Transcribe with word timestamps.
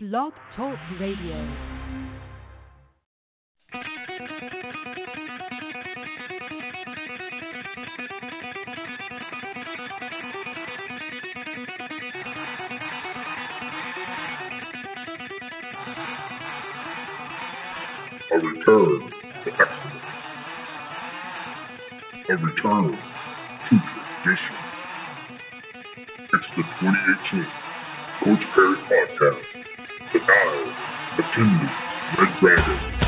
Blog 0.00 0.32
Talk 0.54 0.78
Radio. 1.00 1.34
A 18.30 18.38
return 18.38 19.10
to 19.42 19.50
excellence. 19.50 20.04
A 22.28 22.36
return 22.36 22.98
to 23.66 23.76
tradition. 24.22 24.56
It's 26.22 26.46
the 26.56 26.62
2018 26.62 27.46
Coach 28.22 28.44
Parry 28.54 28.76
Podcast. 28.86 29.47
The 30.12 30.20
Nile, 30.20 30.74
the 31.18 31.22
Kingdom, 31.34 31.70
Red 32.18 32.40
Dragon. 32.40 33.07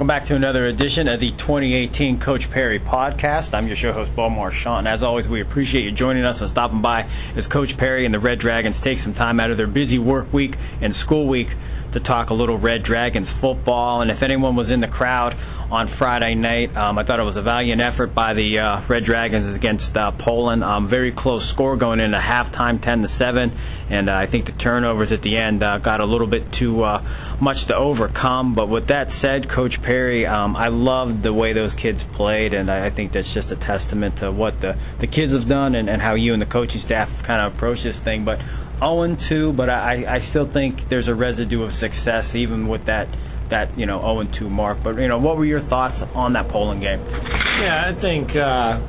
Welcome 0.00 0.08
back 0.08 0.28
to 0.28 0.34
another 0.34 0.64
edition 0.64 1.08
of 1.08 1.20
the 1.20 1.30
2018 1.32 2.22
Coach 2.24 2.40
Parry 2.54 2.80
podcast. 2.80 3.52
I'm 3.52 3.68
your 3.68 3.76
show 3.76 3.92
host, 3.92 4.16
Bo 4.16 4.30
Marchionte, 4.30 4.78
and 4.78 4.88
as 4.88 5.02
always, 5.02 5.26
we 5.26 5.42
appreciate 5.42 5.84
you 5.84 5.92
joining 5.92 6.24
us 6.24 6.38
and 6.40 6.50
stopping 6.52 6.80
by 6.80 7.02
as 7.36 7.44
Coach 7.52 7.68
Parry 7.76 8.06
and 8.06 8.14
the 8.14 8.18
Red 8.18 8.38
Dragons 8.38 8.76
take 8.82 8.96
some 9.02 9.12
time 9.12 9.38
out 9.38 9.50
of 9.50 9.58
their 9.58 9.66
busy 9.66 9.98
work 9.98 10.32
week 10.32 10.52
and 10.80 10.94
school 11.04 11.28
week 11.28 11.48
to 11.92 12.00
talk 12.00 12.30
a 12.30 12.34
little 12.34 12.58
Red 12.58 12.84
Dragons 12.84 13.28
football. 13.40 14.02
And 14.02 14.10
if 14.10 14.22
anyone 14.22 14.56
was 14.56 14.68
in 14.70 14.80
the 14.80 14.88
crowd 14.88 15.34
on 15.70 15.94
Friday 15.98 16.34
night, 16.34 16.76
um, 16.76 16.98
I 16.98 17.04
thought 17.04 17.20
it 17.20 17.24
was 17.24 17.36
a 17.36 17.42
valiant 17.42 17.80
effort 17.80 18.14
by 18.14 18.34
the 18.34 18.58
uh, 18.58 18.86
Red 18.88 19.04
Dragons 19.04 19.54
against 19.54 19.96
uh, 19.96 20.12
Poland. 20.24 20.64
Um, 20.64 20.90
very 20.90 21.12
close 21.12 21.48
score 21.52 21.76
going 21.76 22.00
into 22.00 22.18
halftime, 22.18 22.82
10 22.84 23.02
to 23.02 23.08
7, 23.18 23.50
and 23.90 24.08
uh, 24.08 24.12
I 24.12 24.26
think 24.30 24.46
the 24.46 24.52
turnovers 24.52 25.12
at 25.12 25.22
the 25.22 25.36
end 25.36 25.62
uh, 25.62 25.78
got 25.78 26.00
a 26.00 26.04
little 26.04 26.26
bit 26.26 26.42
too 26.58 26.82
uh, 26.82 27.38
much 27.40 27.56
to 27.68 27.74
overcome. 27.74 28.54
But 28.54 28.68
with 28.68 28.88
that 28.88 29.06
said, 29.20 29.50
Coach 29.50 29.74
Parry, 29.82 30.26
um, 30.26 30.56
I 30.56 30.68
loved 30.68 31.22
the 31.22 31.32
way 31.32 31.52
those 31.52 31.72
kids 31.80 31.98
played, 32.16 32.52
and 32.52 32.70
I, 32.70 32.86
I 32.86 32.90
think 32.90 33.12
that's 33.12 33.32
just 33.32 33.48
a 33.48 33.56
testament 33.56 34.16
to 34.20 34.32
what 34.32 34.60
the 34.60 34.74
the 35.00 35.06
kids 35.06 35.32
have 35.32 35.48
done 35.48 35.74
and, 35.74 35.88
and 35.88 36.02
how 36.02 36.14
you 36.14 36.32
and 36.32 36.42
the 36.42 36.46
coaching 36.46 36.82
staff 36.84 37.08
kind 37.26 37.40
of 37.40 37.54
approach 37.54 37.82
this 37.82 37.96
thing. 38.04 38.24
But 38.24 38.38
0 38.80 39.16
2, 39.28 39.52
but 39.52 39.70
I, 39.70 40.04
I 40.08 40.30
still 40.30 40.50
think 40.52 40.78
there's 40.88 41.08
a 41.08 41.14
residue 41.14 41.62
of 41.62 41.70
success 41.80 42.24
even 42.34 42.68
with 42.68 42.86
that 42.86 43.06
that 43.50 43.76
you 43.78 43.86
know 43.86 44.00
0 44.00 44.38
2 44.38 44.48
mark. 44.48 44.78
But 44.82 44.96
you 44.96 45.08
know, 45.08 45.18
what 45.18 45.36
were 45.36 45.44
your 45.44 45.66
thoughts 45.68 45.96
on 46.14 46.32
that 46.34 46.48
Poland 46.48 46.80
game? 46.80 47.00
Yeah, 47.00 47.92
I 47.94 48.00
think 48.00 48.30
uh, 48.34 48.80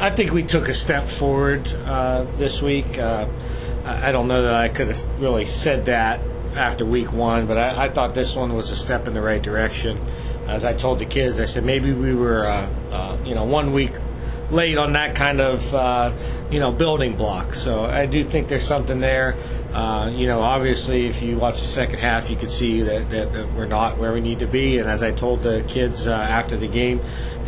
I 0.00 0.10
think 0.16 0.32
we 0.32 0.42
took 0.42 0.68
a 0.68 0.84
step 0.84 1.04
forward 1.18 1.66
uh, 1.66 2.24
this 2.38 2.52
week. 2.62 2.86
Uh, 2.98 3.26
I 3.84 4.08
I 4.08 4.12
don't 4.12 4.28
know 4.28 4.42
that 4.42 4.54
I 4.54 4.68
could 4.68 4.88
have 4.88 5.20
really 5.20 5.44
said 5.62 5.84
that 5.86 6.20
after 6.56 6.86
week 6.86 7.12
one, 7.12 7.46
but 7.46 7.58
I, 7.58 7.86
I 7.86 7.94
thought 7.94 8.14
this 8.14 8.30
one 8.34 8.54
was 8.54 8.68
a 8.70 8.84
step 8.84 9.06
in 9.06 9.14
the 9.14 9.20
right 9.20 9.42
direction. 9.42 9.98
As 10.48 10.62
I 10.62 10.74
told 10.80 11.00
the 11.00 11.06
kids, 11.06 11.36
I 11.40 11.52
said 11.52 11.64
maybe 11.64 11.92
we 11.92 12.14
were 12.14 12.46
uh, 12.48 12.66
uh, 12.94 13.24
you 13.24 13.34
know 13.34 13.44
one 13.44 13.72
week 13.72 13.90
late 14.52 14.78
on 14.78 14.92
that 14.92 15.16
kind 15.16 15.40
of 15.40 15.58
uh, 15.74 16.50
you 16.50 16.60
know 16.60 16.72
building 16.72 17.16
block. 17.16 17.48
So 17.64 17.84
I 17.84 18.06
do 18.06 18.30
think 18.30 18.48
there's 18.48 18.68
something 18.68 19.00
there. 19.00 19.34
Uh, 19.74 20.08
you 20.10 20.28
know, 20.28 20.40
obviously, 20.40 21.06
if 21.06 21.20
you 21.20 21.36
watch 21.36 21.56
the 21.56 21.74
second 21.74 21.98
half, 21.98 22.30
you 22.30 22.36
could 22.38 22.52
see 22.60 22.78
that, 22.78 23.10
that, 23.10 23.26
that 23.34 23.46
we're 23.56 23.66
not 23.66 23.98
where 23.98 24.12
we 24.12 24.20
need 24.20 24.38
to 24.38 24.46
be. 24.46 24.78
And 24.78 24.88
as 24.88 25.02
I 25.02 25.10
told 25.18 25.42
the 25.42 25.66
kids 25.74 25.98
uh, 26.06 26.14
after 26.14 26.54
the 26.54 26.68
game, 26.68 27.00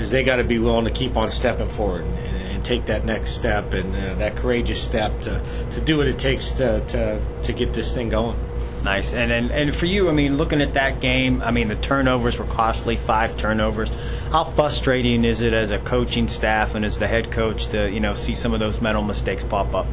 is 0.02 0.10
they 0.10 0.24
got 0.24 0.36
to 0.36 0.44
be 0.44 0.58
willing 0.58 0.84
to 0.84 0.90
keep 0.98 1.14
on 1.14 1.30
stepping 1.38 1.70
forward 1.76 2.02
and, 2.02 2.58
and 2.58 2.64
take 2.64 2.84
that 2.88 3.06
next 3.06 3.30
step 3.38 3.70
and 3.70 3.94
uh, 3.94 4.18
that 4.18 4.34
courageous 4.42 4.78
step 4.90 5.14
to 5.22 5.38
to 5.78 5.84
do 5.86 5.98
what 5.98 6.08
it 6.08 6.18
takes 6.18 6.42
to 6.58 6.82
to 6.90 7.02
to 7.46 7.52
get 7.54 7.70
this 7.74 7.86
thing 7.94 8.10
going. 8.10 8.36
Nice. 8.86 9.04
And, 9.04 9.32
and 9.32 9.50
and 9.50 9.76
for 9.80 9.86
you, 9.86 10.08
I 10.08 10.12
mean, 10.12 10.36
looking 10.36 10.62
at 10.62 10.72
that 10.74 11.02
game, 11.02 11.42
I 11.42 11.50
mean, 11.50 11.66
the 11.66 11.74
turnovers 11.74 12.36
were 12.38 12.46
costly, 12.46 13.00
five 13.04 13.36
turnovers. 13.40 13.88
How 14.30 14.52
frustrating 14.54 15.24
is 15.24 15.38
it 15.40 15.52
as 15.52 15.70
a 15.70 15.82
coaching 15.90 16.30
staff 16.38 16.70
and 16.72 16.84
as 16.84 16.92
the 17.00 17.08
head 17.08 17.34
coach 17.34 17.58
to 17.72 17.90
you 17.90 17.98
know 17.98 18.14
see 18.24 18.36
some 18.44 18.54
of 18.54 18.60
those 18.60 18.80
mental 18.80 19.02
mistakes 19.02 19.42
pop 19.50 19.74
up? 19.74 19.86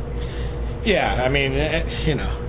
Yeah, 0.85 1.25
I 1.25 1.27
mean, 1.27 1.53
eh, 1.53 2.05
you 2.05 2.13
know, 2.13 2.42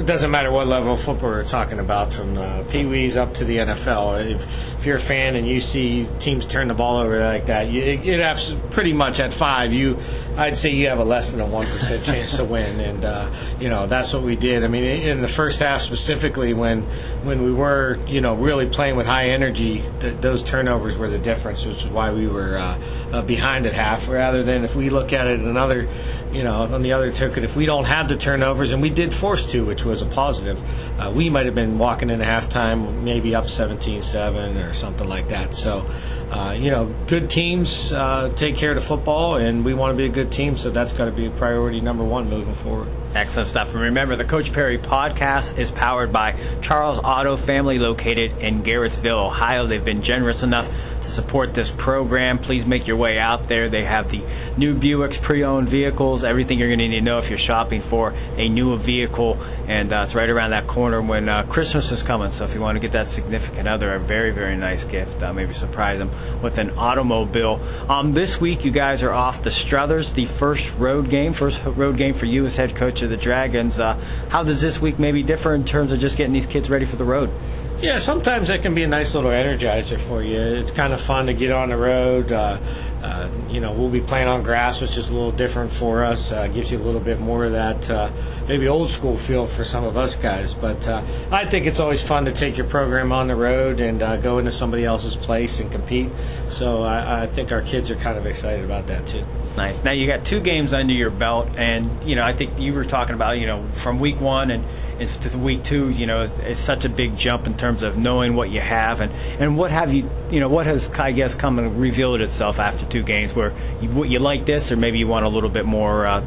it 0.00 0.06
doesn't 0.06 0.30
matter 0.30 0.50
what 0.50 0.66
level 0.66 0.98
of 0.98 1.04
football 1.04 1.28
we're 1.28 1.50
talking 1.50 1.78
about, 1.78 2.08
from 2.16 2.38
uh, 2.38 2.64
Pee 2.72 2.86
Wees 2.86 3.16
up 3.18 3.34
to 3.34 3.44
the 3.44 3.60
NFL. 3.60 4.24
If, 4.24 4.80
if 4.80 4.86
you're 4.86 4.96
a 4.96 5.06
fan 5.06 5.36
and 5.36 5.46
you 5.46 5.60
see 5.74 6.08
teams 6.24 6.42
turn 6.50 6.68
the 6.68 6.74
ball 6.74 7.02
over 7.04 7.22
like 7.22 7.46
that, 7.46 7.68
you, 7.68 7.82
it, 7.82 8.08
it 8.08 8.18
has 8.18 8.40
pretty 8.72 8.94
much 8.94 9.20
at 9.20 9.38
five, 9.38 9.72
you, 9.72 9.96
I'd 10.38 10.56
say 10.62 10.70
you 10.70 10.88
have 10.88 11.00
a 11.00 11.04
less 11.04 11.30
than 11.30 11.38
a 11.40 11.46
one 11.46 11.66
percent 11.66 12.06
chance 12.06 12.34
to 12.38 12.44
win, 12.44 12.80
and 12.80 13.04
uh, 13.04 13.58
you 13.60 13.68
know 13.68 13.86
that's 13.86 14.10
what 14.14 14.24
we 14.24 14.36
did. 14.36 14.64
I 14.64 14.68
mean, 14.68 14.84
in 14.84 15.20
the 15.20 15.32
first 15.36 15.58
half 15.58 15.82
specifically, 15.84 16.54
when 16.54 16.80
when 17.24 17.44
we 17.44 17.52
were, 17.52 17.96
you 18.06 18.20
know, 18.20 18.34
really 18.34 18.66
playing 18.74 18.96
with 18.96 19.06
high 19.06 19.30
energy, 19.30 19.84
th- 20.00 20.20
those 20.22 20.42
turnovers 20.50 20.98
were 20.98 21.10
the 21.10 21.18
difference, 21.18 21.58
which 21.64 21.86
is 21.86 21.92
why 21.92 22.10
we 22.10 22.26
were 22.26 22.58
uh, 22.58 23.18
uh, 23.18 23.22
behind 23.22 23.66
at 23.66 23.74
half. 23.74 24.08
Rather 24.08 24.44
than 24.44 24.64
if 24.64 24.74
we 24.76 24.90
look 24.90 25.12
at 25.12 25.26
it 25.26 25.40
another 25.40 25.86
you 26.32 26.44
know, 26.44 26.62
on 26.62 26.82
the 26.82 26.92
other 26.92 27.10
token, 27.18 27.42
if 27.44 27.56
we 27.56 27.66
don't 27.66 27.84
have 27.84 28.08
the 28.08 28.16
turnovers, 28.16 28.70
and 28.70 28.80
we 28.80 28.90
did 28.90 29.10
force 29.20 29.40
two, 29.52 29.66
which 29.66 29.80
was 29.84 30.00
a 30.00 30.14
positive, 30.14 30.56
uh, 30.56 31.10
we 31.10 31.28
might 31.28 31.46
have 31.46 31.54
been 31.54 31.78
walking 31.78 32.10
into 32.10 32.24
halftime 32.24 33.02
maybe 33.02 33.34
up 33.34 33.44
17-7 33.58 34.14
or 34.14 34.80
something 34.80 35.08
like 35.08 35.28
that. 35.28 35.50
So, 35.64 35.82
uh, 36.30 36.52
you 36.52 36.70
know, 36.70 36.86
good 37.08 37.28
teams 37.30 37.66
uh, 37.90 38.28
take 38.38 38.58
care 38.58 38.76
of 38.76 38.80
the 38.80 38.86
football, 38.86 39.36
and 39.36 39.64
we 39.64 39.74
want 39.74 39.92
to 39.92 39.96
be 39.96 40.06
a 40.06 40.14
good 40.14 40.30
team, 40.36 40.56
so 40.62 40.70
that's 40.70 40.96
got 40.96 41.06
to 41.06 41.12
be 41.12 41.26
a 41.26 41.30
priority 41.38 41.80
number 41.80 42.04
one 42.04 42.30
moving 42.30 42.56
forward. 42.62 42.88
Excellent 43.16 43.50
stuff. 43.50 43.66
And 43.72 43.80
remember, 43.80 44.16
the 44.16 44.30
Coach 44.30 44.46
Parry 44.54 44.78
podcast 44.78 45.58
is 45.58 45.68
powered 45.76 46.12
by 46.12 46.30
Charles 46.68 47.00
Auto 47.02 47.44
Family 47.46 47.78
located 47.78 48.30
in 48.38 48.62
Garrettsville, 48.62 49.30
Ohio. 49.30 49.66
They've 49.66 49.84
been 49.84 50.04
generous 50.04 50.40
enough 50.42 50.70
support 51.16 51.54
this 51.54 51.68
program. 51.78 52.38
Please 52.38 52.64
make 52.66 52.86
your 52.86 52.96
way 52.96 53.18
out 53.18 53.48
there. 53.48 53.70
They 53.70 53.84
have 53.84 54.06
the 54.06 54.20
new 54.58 54.74
Buicks 54.78 55.22
pre-owned 55.24 55.70
vehicles, 55.70 56.22
everything 56.26 56.58
you're 56.58 56.68
going 56.68 56.78
to 56.78 56.88
need 56.88 56.98
to 56.98 57.04
know 57.04 57.18
if 57.18 57.30
you're 57.30 57.38
shopping 57.46 57.82
for 57.88 58.10
a 58.10 58.48
new 58.48 58.76
vehicle. 58.84 59.40
And 59.40 59.92
uh, 59.92 60.06
it's 60.06 60.14
right 60.14 60.28
around 60.28 60.50
that 60.50 60.66
corner 60.68 61.00
when 61.00 61.28
uh, 61.28 61.44
Christmas 61.50 61.84
is 61.90 62.04
coming. 62.06 62.32
So 62.38 62.44
if 62.44 62.54
you 62.54 62.60
want 62.60 62.76
to 62.76 62.80
get 62.80 62.92
that 62.92 63.14
significant 63.14 63.68
other 63.68 63.94
a 63.94 64.06
very, 64.06 64.32
very 64.32 64.56
nice 64.56 64.82
gift, 64.90 65.22
uh, 65.22 65.32
maybe 65.32 65.54
surprise 65.60 65.98
them 65.98 66.42
with 66.42 66.58
an 66.58 66.70
automobile. 66.70 67.56
Um, 67.88 68.14
this 68.14 68.30
week, 68.40 68.60
you 68.62 68.72
guys 68.72 69.02
are 69.02 69.12
off 69.12 69.42
the 69.44 69.50
Struthers, 69.66 70.06
the 70.16 70.26
first 70.38 70.62
road 70.78 71.10
game, 71.10 71.34
first 71.38 71.56
road 71.76 71.98
game 71.98 72.18
for 72.18 72.26
you 72.26 72.46
as 72.46 72.56
head 72.56 72.76
coach 72.78 73.00
of 73.02 73.10
the 73.10 73.16
Dragons. 73.16 73.74
Uh, 73.74 73.94
how 74.30 74.42
does 74.42 74.60
this 74.60 74.80
week 74.82 74.98
maybe 74.98 75.22
differ 75.22 75.54
in 75.54 75.64
terms 75.64 75.92
of 75.92 76.00
just 76.00 76.16
getting 76.16 76.32
these 76.32 76.50
kids 76.52 76.68
ready 76.68 76.86
for 76.90 76.96
the 76.96 77.04
road? 77.04 77.30
Yeah, 77.80 78.04
sometimes 78.04 78.48
that 78.48 78.60
can 78.60 78.74
be 78.74 78.82
a 78.82 78.88
nice 78.88 79.08
little 79.14 79.30
energizer 79.30 80.06
for 80.06 80.22
you. 80.22 80.36
It's 80.36 80.76
kind 80.76 80.92
of 80.92 81.00
fun 81.06 81.24
to 81.26 81.32
get 81.32 81.50
on 81.50 81.70
the 81.70 81.76
road. 81.76 82.30
Uh, 82.30 82.60
uh, 83.00 83.48
you 83.48 83.60
know, 83.60 83.72
we'll 83.72 83.90
be 83.90 84.02
playing 84.02 84.28
on 84.28 84.42
grass, 84.42 84.78
which 84.82 84.90
is 84.90 85.08
a 85.08 85.12
little 85.12 85.32
different 85.32 85.72
for 85.80 86.04
us. 86.04 86.18
Uh, 86.30 86.46
gives 86.48 86.68
you 86.70 86.76
a 86.76 86.84
little 86.84 87.00
bit 87.00 87.18
more 87.18 87.46
of 87.46 87.52
that 87.52 87.80
uh, 87.88 88.44
maybe 88.48 88.68
old 88.68 88.92
school 88.98 89.16
feel 89.26 89.48
for 89.56 89.64
some 89.72 89.84
of 89.84 89.96
us 89.96 90.12
guys. 90.20 90.52
But 90.60 90.76
uh, 90.84 91.00
I 91.32 91.48
think 91.50 91.64
it's 91.64 91.80
always 91.80 92.00
fun 92.06 92.26
to 92.26 92.38
take 92.38 92.54
your 92.54 92.68
program 92.68 93.12
on 93.12 93.28
the 93.28 93.34
road 93.34 93.80
and 93.80 94.02
uh, 94.02 94.16
go 94.18 94.38
into 94.38 94.52
somebody 94.58 94.84
else's 94.84 95.16
place 95.24 95.50
and 95.56 95.72
compete. 95.72 96.12
So 96.58 96.82
I, 96.82 97.24
I 97.24 97.34
think 97.34 97.50
our 97.50 97.62
kids 97.62 97.88
are 97.88 97.96
kind 98.04 98.18
of 98.18 98.26
excited 98.26 98.62
about 98.62 98.88
that 98.88 99.06
too. 99.08 99.24
Nice. 99.56 99.80
Now 99.84 99.92
you 99.92 100.06
got 100.06 100.28
two 100.28 100.40
games 100.40 100.70
under 100.74 100.92
your 100.92 101.10
belt, 101.10 101.48
and 101.56 102.06
you 102.06 102.14
know 102.14 102.22
I 102.22 102.36
think 102.36 102.60
you 102.60 102.74
were 102.74 102.84
talking 102.84 103.14
about 103.14 103.40
you 103.40 103.46
know 103.46 103.64
from 103.82 103.98
week 103.98 104.20
one 104.20 104.50
and 104.50 104.62
it's 105.00 105.32
to 105.32 105.38
week 105.38 105.64
two, 105.68 105.88
you 105.88 106.06
know, 106.06 106.28
it's 106.38 106.60
such 106.66 106.84
a 106.84 106.88
big 106.88 107.16
jump 107.18 107.46
in 107.46 107.56
terms 107.56 107.82
of 107.82 107.96
knowing 107.96 108.36
what 108.36 108.50
you 108.50 108.60
have 108.60 109.00
and 109.00 109.10
and 109.40 109.56
what 109.56 109.70
have 109.70 109.92
you, 109.92 110.10
you 110.30 110.40
know, 110.40 110.48
what 110.48 110.66
has 110.66 110.80
I 110.98 111.12
guess 111.12 111.30
come 111.40 111.58
and 111.58 111.80
revealed 111.80 112.20
itself 112.20 112.56
after 112.58 112.86
two 112.92 113.02
games 113.02 113.34
where 113.34 113.56
you, 113.80 114.04
you 114.04 114.20
like 114.20 114.44
this 114.44 114.70
or 114.70 114.76
maybe 114.76 114.98
you 114.98 115.06
want 115.06 115.24
a 115.24 115.28
little 115.28 115.48
bit 115.48 115.64
more 115.64 116.06
uh, 116.06 116.20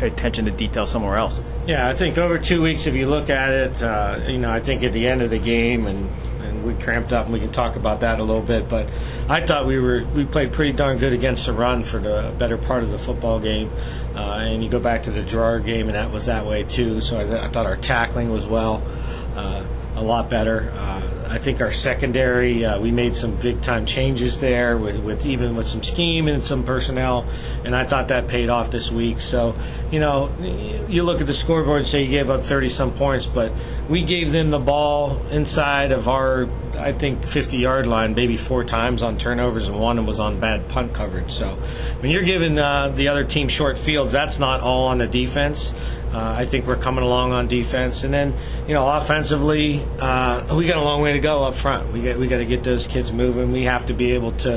attention 0.00 0.44
to 0.44 0.52
detail 0.52 0.88
somewhere 0.92 1.18
else. 1.18 1.34
Yeah, 1.66 1.88
I 1.88 1.96
think 1.96 2.18
over 2.18 2.42
two 2.42 2.60
weeks, 2.60 2.82
if 2.86 2.94
you 2.94 3.08
look 3.08 3.30
at 3.30 3.50
it, 3.50 3.82
uh, 3.82 4.26
you 4.26 4.38
know, 4.38 4.50
I 4.50 4.58
think 4.64 4.82
at 4.82 4.92
the 4.92 5.06
end 5.06 5.22
of 5.22 5.30
the 5.30 5.38
game 5.38 5.86
and 5.86 6.10
and 6.42 6.64
we 6.64 6.74
cramped 6.82 7.12
up, 7.12 7.26
and 7.26 7.32
we 7.32 7.38
can 7.38 7.52
talk 7.52 7.76
about 7.76 8.00
that 8.00 8.18
a 8.18 8.22
little 8.22 8.44
bit. 8.44 8.68
But 8.68 8.86
I 9.30 9.46
thought 9.46 9.66
we 9.66 9.78
were 9.78 10.02
we 10.14 10.24
played 10.24 10.52
pretty 10.52 10.76
darn 10.76 10.98
good 10.98 11.12
against 11.12 11.46
the 11.46 11.52
run 11.52 11.86
for 11.90 12.00
the 12.00 12.34
better 12.38 12.58
part 12.58 12.82
of 12.82 12.90
the 12.90 12.98
football 13.06 13.38
game. 13.38 13.70
Uh, 13.70 14.52
and 14.52 14.62
you 14.62 14.70
go 14.70 14.80
back 14.80 15.04
to 15.04 15.12
the 15.12 15.22
Girard 15.30 15.64
game, 15.64 15.86
and 15.86 15.94
that 15.94 16.10
was 16.10 16.26
that 16.26 16.44
way 16.44 16.64
too. 16.76 17.00
So 17.08 17.16
I, 17.16 17.48
I 17.48 17.52
thought 17.52 17.64
our 17.64 17.80
tackling 17.86 18.30
was 18.30 18.42
well, 18.50 18.82
uh, 19.38 20.00
a 20.00 20.02
lot 20.02 20.28
better. 20.28 20.70
Uh, 20.70 20.91
I 21.32 21.42
think 21.42 21.62
our 21.62 21.72
secondary, 21.82 22.62
uh, 22.62 22.78
we 22.78 22.90
made 22.90 23.14
some 23.22 23.40
big 23.40 23.56
time 23.62 23.86
changes 23.86 24.34
there 24.42 24.76
with, 24.76 25.02
with 25.02 25.18
even 25.24 25.56
with 25.56 25.66
some 25.68 25.80
scheme 25.94 26.28
and 26.28 26.42
some 26.46 26.62
personnel, 26.62 27.24
and 27.64 27.74
I 27.74 27.88
thought 27.88 28.08
that 28.08 28.28
paid 28.28 28.50
off 28.50 28.70
this 28.70 28.84
week. 28.92 29.16
So, 29.30 29.56
you 29.90 29.98
know, 29.98 30.28
you 30.90 31.04
look 31.04 31.22
at 31.22 31.26
the 31.26 31.36
scoreboard 31.44 31.84
and 31.84 31.90
say 31.90 32.04
you 32.04 32.10
gave 32.10 32.28
up 32.28 32.44
30 32.50 32.76
some 32.76 32.92
points, 32.98 33.24
but 33.34 33.48
we 33.90 34.04
gave 34.04 34.32
them 34.32 34.50
the 34.50 34.58
ball 34.58 35.20
inside 35.30 35.92
of 35.92 36.08
our, 36.08 36.46
I 36.78 36.96
think, 36.98 37.20
50 37.32 37.56
yard 37.56 37.86
line, 37.86 38.14
maybe 38.14 38.38
four 38.48 38.64
times 38.64 39.02
on 39.02 39.18
turnovers, 39.18 39.64
and 39.64 39.78
one 39.78 40.04
was 40.06 40.18
on 40.18 40.40
bad 40.40 40.68
punt 40.70 40.94
coverage. 40.94 41.30
So 41.38 41.56
when 42.00 42.10
you're 42.10 42.24
giving 42.24 42.58
uh, 42.58 42.94
the 42.96 43.08
other 43.08 43.24
team 43.24 43.50
short 43.56 43.76
fields, 43.84 44.12
that's 44.12 44.38
not 44.38 44.60
all 44.60 44.86
on 44.86 44.98
the 44.98 45.06
defense. 45.06 45.58
Uh, 46.12 46.36
I 46.36 46.46
think 46.50 46.66
we're 46.66 46.82
coming 46.82 47.02
along 47.02 47.32
on 47.32 47.48
defense, 47.48 47.96
and 48.04 48.12
then 48.12 48.36
you 48.68 48.74
know 48.74 48.84
offensively, 48.86 49.80
uh, 49.80 50.54
we 50.54 50.68
got 50.68 50.76
a 50.76 50.84
long 50.84 51.00
way 51.00 51.14
to 51.14 51.18
go 51.20 51.42
up 51.42 51.54
front. 51.62 51.90
We 51.90 52.02
got 52.02 52.20
we 52.20 52.28
got 52.28 52.36
to 52.36 52.44
get 52.44 52.62
those 52.62 52.84
kids 52.92 53.08
moving. 53.10 53.50
We 53.50 53.64
have 53.64 53.88
to 53.88 53.94
be 53.94 54.12
able 54.12 54.30
to, 54.30 54.52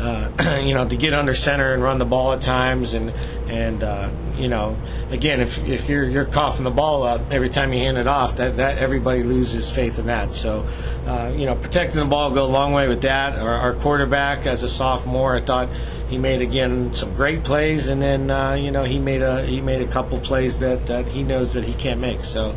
uh, 0.00 0.60
you 0.64 0.74
know, 0.74 0.88
to 0.88 0.96
get 0.96 1.14
under 1.14 1.34
center 1.44 1.74
and 1.74 1.82
run 1.82 1.98
the 1.98 2.04
ball 2.04 2.32
at 2.32 2.40
times, 2.40 2.86
and 2.92 3.10
and 3.10 3.82
uh, 3.82 4.10
you 4.36 4.48
know, 4.48 4.76
again, 5.10 5.40
if 5.40 5.48
if 5.64 5.88
you're 5.88 6.08
you're 6.08 6.30
coughing 6.32 6.64
the 6.64 6.70
ball 6.70 7.02
up 7.06 7.20
every 7.32 7.50
time 7.50 7.72
you 7.72 7.80
hand 7.80 7.96
it 7.96 8.06
off, 8.06 8.36
that 8.38 8.56
that 8.56 8.78
everybody 8.78 9.22
loses 9.22 9.64
faith 9.74 9.94
in 9.98 10.06
that. 10.06 10.28
So, 10.42 10.60
uh, 10.60 11.32
you 11.36 11.46
know, 11.46 11.54
protecting 11.56 12.00
the 12.00 12.06
ball 12.06 12.32
go 12.34 12.44
a 12.44 12.52
long 12.52 12.72
way 12.72 12.88
with 12.88 13.02
that. 13.02 13.34
Our, 13.34 13.54
our 13.54 13.82
quarterback, 13.82 14.46
as 14.46 14.60
a 14.60 14.76
sophomore, 14.76 15.36
I 15.36 15.46
thought 15.46 15.68
he 16.08 16.18
made 16.18 16.42
again 16.42 16.94
some 17.00 17.14
great 17.14 17.44
plays, 17.44 17.80
and 17.86 18.00
then 18.00 18.30
uh, 18.30 18.54
you 18.54 18.70
know 18.70 18.84
he 18.84 18.98
made 18.98 19.22
a 19.22 19.46
he 19.48 19.60
made 19.60 19.80
a 19.80 19.92
couple 19.92 20.20
plays 20.26 20.52
that 20.60 20.84
that 20.88 21.06
he 21.08 21.22
knows 21.22 21.48
that 21.54 21.64
he 21.64 21.74
can't 21.82 22.00
make. 22.00 22.20
So. 22.32 22.52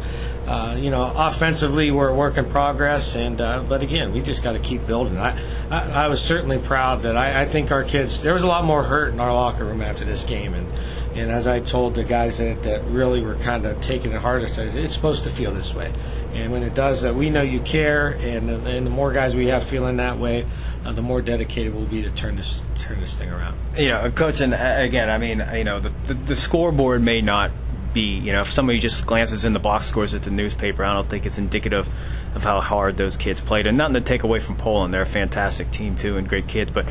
Uh, 0.50 0.75
you 0.78 0.90
know, 0.90 1.13
offensively 1.16 1.92
we're 1.92 2.10
a 2.10 2.16
work 2.16 2.36
in 2.36 2.50
progress, 2.50 3.06
and 3.13 3.40
uh, 3.40 3.63
but 3.69 3.84
again, 3.84 4.12
we 4.12 4.19
just 4.22 4.42
got 4.42 4.54
to 4.54 4.60
keep 4.60 4.86
building. 4.88 5.16
I, 5.16 5.30
I 5.69 6.06
I 6.06 6.07
was 6.07 6.18
certainly 6.28 6.57
proud 6.66 7.06
that 7.06 7.16
I, 7.16 7.46
I 7.46 7.54
think 7.54 7.69
our 7.69 7.84
kids. 7.84 8.12
There 8.24 8.34
was 8.34 8.42
a 8.42 8.48
lot 8.48 8.66
more 8.66 8.84
hurt 8.84 9.13
in 9.13 9.19
our 9.19 9.31
locker 9.31 9.63
room 9.63 9.84
after 9.84 10.04
this 10.04 10.28
game, 10.28 10.56
and 10.56 10.66
and 11.19 11.30
as 11.30 11.46
I 11.46 11.60
told 11.69 11.96
the 11.96 12.04
guys 12.04 12.34
that 12.40 12.62
that 12.63 12.90
really 12.90 13.22
were 13.22 13.36
kind 13.46 13.63
of 13.68 13.80
taking 13.81 14.12
it 14.12 14.19
hard, 14.19 14.42
I 14.44 14.50
said 14.56 14.74
it's 14.74 14.96
supposed 14.96 15.24
to 15.24 15.38
feel 15.38 15.54
this 15.54 15.69
way, 15.75 15.94
and 16.34 16.51
when 16.51 16.63
it 16.63 16.74
does 16.74 16.98
that, 17.04 17.13
we 17.13 17.30
know 17.30 17.44
you 17.44 17.62
care, 17.72 18.10
and 18.10 18.50
and 18.50 18.88
the 18.88 18.92
more 18.92 19.13
guys 19.13 19.36
we 19.36 19.46
have 19.54 19.69
feeling 19.69 19.98
that 19.98 20.18
way, 20.18 20.50
uh, 20.84 20.94
the 20.94 21.01
more 21.04 21.22
dedicated 21.22 21.75
we'll 21.75 21.90
be 21.90 22.01
to 22.01 22.10
turn 22.16 22.36
this 22.36 22.50
turn 22.88 23.00
this 23.01 23.13
thing 23.19 23.30
around. 23.30 23.54
Know, 23.78 24.12
coach, 24.18 24.36
and 24.40 24.56
uh, 24.56 24.81
again, 24.81 25.12
I 25.12 25.19
mean, 25.19 25.44
you 25.54 25.63
know, 25.63 25.80
the, 25.80 25.90
the 26.07 26.16
the 26.34 26.42
scoreboard 26.48 27.04
may 27.04 27.22
not 27.22 27.51
be, 27.94 28.01
you 28.01 28.31
know, 28.31 28.44
if 28.44 28.47
somebody 28.56 28.80
just 28.80 29.06
glances 29.06 29.44
in 29.44 29.53
the 29.53 29.59
box 29.59 29.86
scores 29.89 30.13
at 30.13 30.24
the 30.24 30.31
newspaper, 30.31 30.83
I 30.83 30.94
don't 30.94 31.09
think 31.09 31.25
it's 31.25 31.38
indicative 31.38 31.86
of 32.36 32.41
how 32.41 32.62
hard 32.62 32.97
those 32.97 33.13
kids 33.24 33.39
played. 33.47 33.65
And 33.65 33.77
nothing 33.77 33.95
to 33.95 34.01
take 34.01 34.24
away 34.24 34.39
from 34.45 34.57
Poland; 34.57 34.94
they're 34.94 35.09
a 35.09 35.13
fantastic 35.13 35.71
team 35.71 35.97
too, 36.01 36.18
and 36.18 36.27
great 36.27 36.47
kids. 36.47 36.71
But 36.74 36.86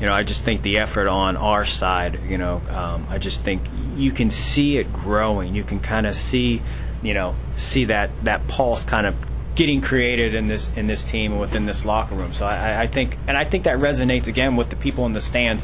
you 0.00 0.06
know, 0.06 0.12
I 0.12 0.22
just 0.22 0.40
think 0.44 0.62
the 0.62 0.78
effort 0.78 1.08
on 1.08 1.36
our 1.36 1.66
side, 1.80 2.18
you 2.28 2.38
know, 2.38 2.58
um, 2.68 3.06
I 3.08 3.18
just 3.18 3.36
think 3.44 3.62
you 3.96 4.12
can 4.12 4.30
see 4.54 4.76
it 4.76 4.92
growing. 4.92 5.54
You 5.54 5.64
can 5.64 5.80
kind 5.80 6.06
of 6.06 6.14
see, 6.30 6.60
you 7.02 7.14
know, 7.14 7.36
see 7.74 7.84
that 7.86 8.10
that 8.24 8.46
pulse 8.48 8.82
kind 8.88 9.06
of 9.06 9.14
getting 9.56 9.80
created 9.80 10.34
in 10.34 10.46
this 10.48 10.62
in 10.76 10.86
this 10.86 11.00
team 11.10 11.32
and 11.32 11.40
within 11.40 11.66
this 11.66 11.76
locker 11.84 12.14
room. 12.14 12.32
So 12.38 12.44
I, 12.44 12.84
I 12.84 12.92
think, 12.92 13.14
and 13.26 13.36
I 13.36 13.48
think 13.48 13.64
that 13.64 13.76
resonates 13.78 14.28
again 14.28 14.56
with 14.56 14.70
the 14.70 14.76
people 14.76 15.04
in 15.06 15.14
the 15.14 15.22
stands. 15.30 15.62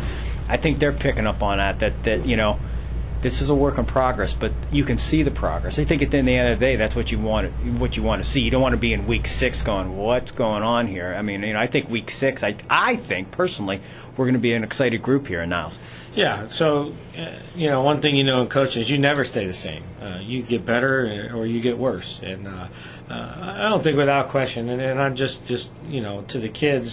I 0.48 0.58
think 0.60 0.80
they're 0.80 0.98
picking 0.98 1.26
up 1.26 1.40
on 1.40 1.58
that. 1.58 1.78
That 1.80 2.04
that 2.04 2.26
you 2.26 2.36
know, 2.36 2.58
this 3.24 3.32
is 3.40 3.48
a 3.48 3.54
work 3.54 3.78
in 3.78 3.86
progress, 3.86 4.30
but 4.38 4.52
you 4.70 4.84
can 4.84 5.00
see 5.10 5.22
the 5.22 5.30
progress. 5.30 5.74
I 5.78 5.84
think 5.84 6.02
at 6.02 6.10
the 6.10 6.18
end 6.18 6.28
of 6.28 6.60
the 6.60 6.64
day, 6.64 6.76
that's 6.76 6.94
what 6.94 7.08
you 7.08 7.18
want. 7.18 7.50
What 7.80 7.94
you 7.94 8.02
want 8.02 8.22
to 8.22 8.32
see. 8.32 8.38
You 8.40 8.50
don't 8.50 8.62
want 8.62 8.74
to 8.74 8.80
be 8.80 8.92
in 8.92 9.06
week 9.06 9.26
six 9.40 9.56
going, 9.64 9.96
"What's 9.96 10.30
going 10.32 10.62
on 10.62 10.86
here?" 10.86 11.14
I 11.14 11.22
mean, 11.22 11.42
you 11.42 11.54
know, 11.54 11.58
I 11.58 11.66
think 11.66 11.88
week 11.88 12.10
six. 12.20 12.42
I 12.42 12.54
I 12.68 13.04
think 13.08 13.32
personally, 13.32 13.82
we're 14.16 14.26
going 14.26 14.34
to 14.34 14.40
be 14.40 14.52
an 14.52 14.62
excited 14.62 15.02
group 15.02 15.26
here 15.26 15.42
in 15.42 15.48
Niles. 15.48 15.72
Yeah. 16.14 16.48
So, 16.58 16.92
uh, 17.18 17.56
you 17.56 17.68
know, 17.68 17.82
one 17.82 18.00
thing 18.00 18.14
you 18.14 18.24
know 18.24 18.42
in 18.42 18.50
coaching 18.50 18.82
is 18.82 18.88
you 18.88 18.98
never 18.98 19.24
stay 19.24 19.46
the 19.46 19.60
same. 19.64 19.82
Uh, 20.00 20.20
you 20.20 20.46
get 20.46 20.64
better 20.64 21.30
or 21.34 21.46
you 21.46 21.60
get 21.60 21.76
worse, 21.76 22.06
and 22.22 22.46
uh, 22.46 22.50
uh, 22.50 23.64
I 23.64 23.68
don't 23.68 23.82
think 23.82 23.96
without 23.96 24.30
question. 24.30 24.68
And, 24.68 24.80
and 24.80 25.00
I'm 25.00 25.16
just, 25.16 25.34
just 25.48 25.64
you 25.88 26.00
know, 26.00 26.24
to 26.30 26.40
the 26.40 26.48
kids 26.48 26.88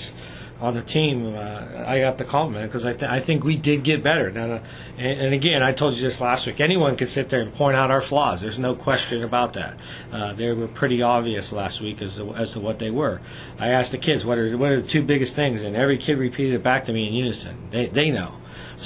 on 0.62 0.76
the 0.76 0.84
team, 0.84 1.36
uh, 1.36 1.90
I 1.90 2.00
got 2.00 2.20
the 2.20 2.24
compliment 2.24 2.72
because 2.72 2.86
I, 2.86 2.94
th- 2.94 3.10
I 3.10 3.26
think 3.26 3.44
we 3.44 3.58
did 3.58 3.84
get 3.84 4.04
better. 4.04 4.32
Now, 4.32 4.54
uh, 4.54 4.64
and, 4.98 5.22
and 5.22 5.34
again, 5.34 5.64
I 5.64 5.74
told 5.74 5.98
you 5.98 6.08
this 6.08 6.20
last 6.22 6.46
week. 6.46 6.60
Anyone 6.60 6.96
can 6.98 7.10
sit 7.16 7.32
there 7.32 7.42
and 7.42 7.52
point 7.56 7.76
out 7.76 7.90
our 7.90 8.08
flaws. 8.08 8.40
There's 8.42 8.60
no 8.60 8.76
question 8.76 9.24
about 9.24 9.56
that. 9.56 9.76
Uh, 10.14 10.36
they 10.36 10.46
were 10.48 10.68
pretty 10.68 11.02
obvious 11.02 11.46
last 11.52 11.82
week 11.82 11.98
as 12.02 12.16
to, 12.16 12.36
as 12.36 12.54
to 12.54 12.60
what 12.60 12.78
they 12.78 12.92
were. 12.92 13.20
I 13.60 13.70
asked 13.70 13.92
the 13.92 13.98
kids 13.98 14.24
what 14.24 14.38
are 14.38 14.56
what 14.56 14.70
are 14.70 14.82
the 14.84 14.88
two 14.94 15.04
biggest 15.04 15.36
things, 15.36 15.60
and 15.64 15.76
every 15.76 15.98
kid 15.98 16.14
repeated 16.14 16.54
it 16.54 16.64
back 16.64 16.86
to 16.86 16.94
me 16.94 17.08
in 17.08 17.14
unison. 17.14 17.70
They 17.72 17.90
they 17.94 18.10
know. 18.12 18.38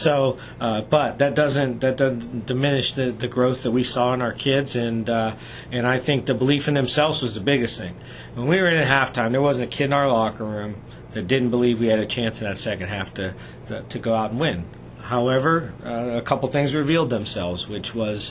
So, 0.04 0.38
uh, 0.60 0.82
but 0.90 1.20
that 1.20 1.36
doesn't 1.36 1.82
that 1.82 1.98
doesn't 1.98 2.48
diminish 2.48 2.86
the 2.96 3.18
the 3.20 3.28
growth 3.28 3.60
that 3.64 3.72
we 3.72 3.86
saw 3.94 4.14
in 4.14 4.22
our 4.22 4.34
kids, 4.34 4.70
and 4.74 5.10
uh, 5.10 5.36
and 5.72 5.86
I 5.86 6.06
think 6.06 6.26
the 6.26 6.34
belief 6.34 6.64
in 6.68 6.74
themselves 6.74 7.22
was 7.22 7.34
the 7.34 7.42
biggest 7.42 7.78
thing. 7.78 7.96
When 8.36 8.48
we 8.48 8.58
were 8.58 8.70
in 8.70 8.78
at 8.78 8.88
halftime, 8.88 9.32
there 9.32 9.42
wasn't 9.42 9.74
a 9.74 9.76
kid 9.76 9.86
in 9.86 9.94
our 9.94 10.10
locker 10.10 10.46
room 10.46 10.76
that 11.16 11.28
didn't 11.28 11.50
believe 11.50 11.80
we 11.80 11.88
had 11.88 12.00
a 12.00 12.08
chance 12.08 12.36
in 12.38 12.44
that 12.44 12.58
second 12.64 12.88
half 12.88 13.14
to 13.16 13.34
to, 13.90 14.00
go 14.00 14.14
out 14.14 14.32
and 14.32 14.40
win. 14.40 14.66
However, 15.02 15.74
uh, 15.84 16.20
a 16.20 16.22
couple 16.22 16.52
things 16.52 16.74
revealed 16.74 17.10
themselves, 17.10 17.66
which 17.70 17.88
was 17.96 18.22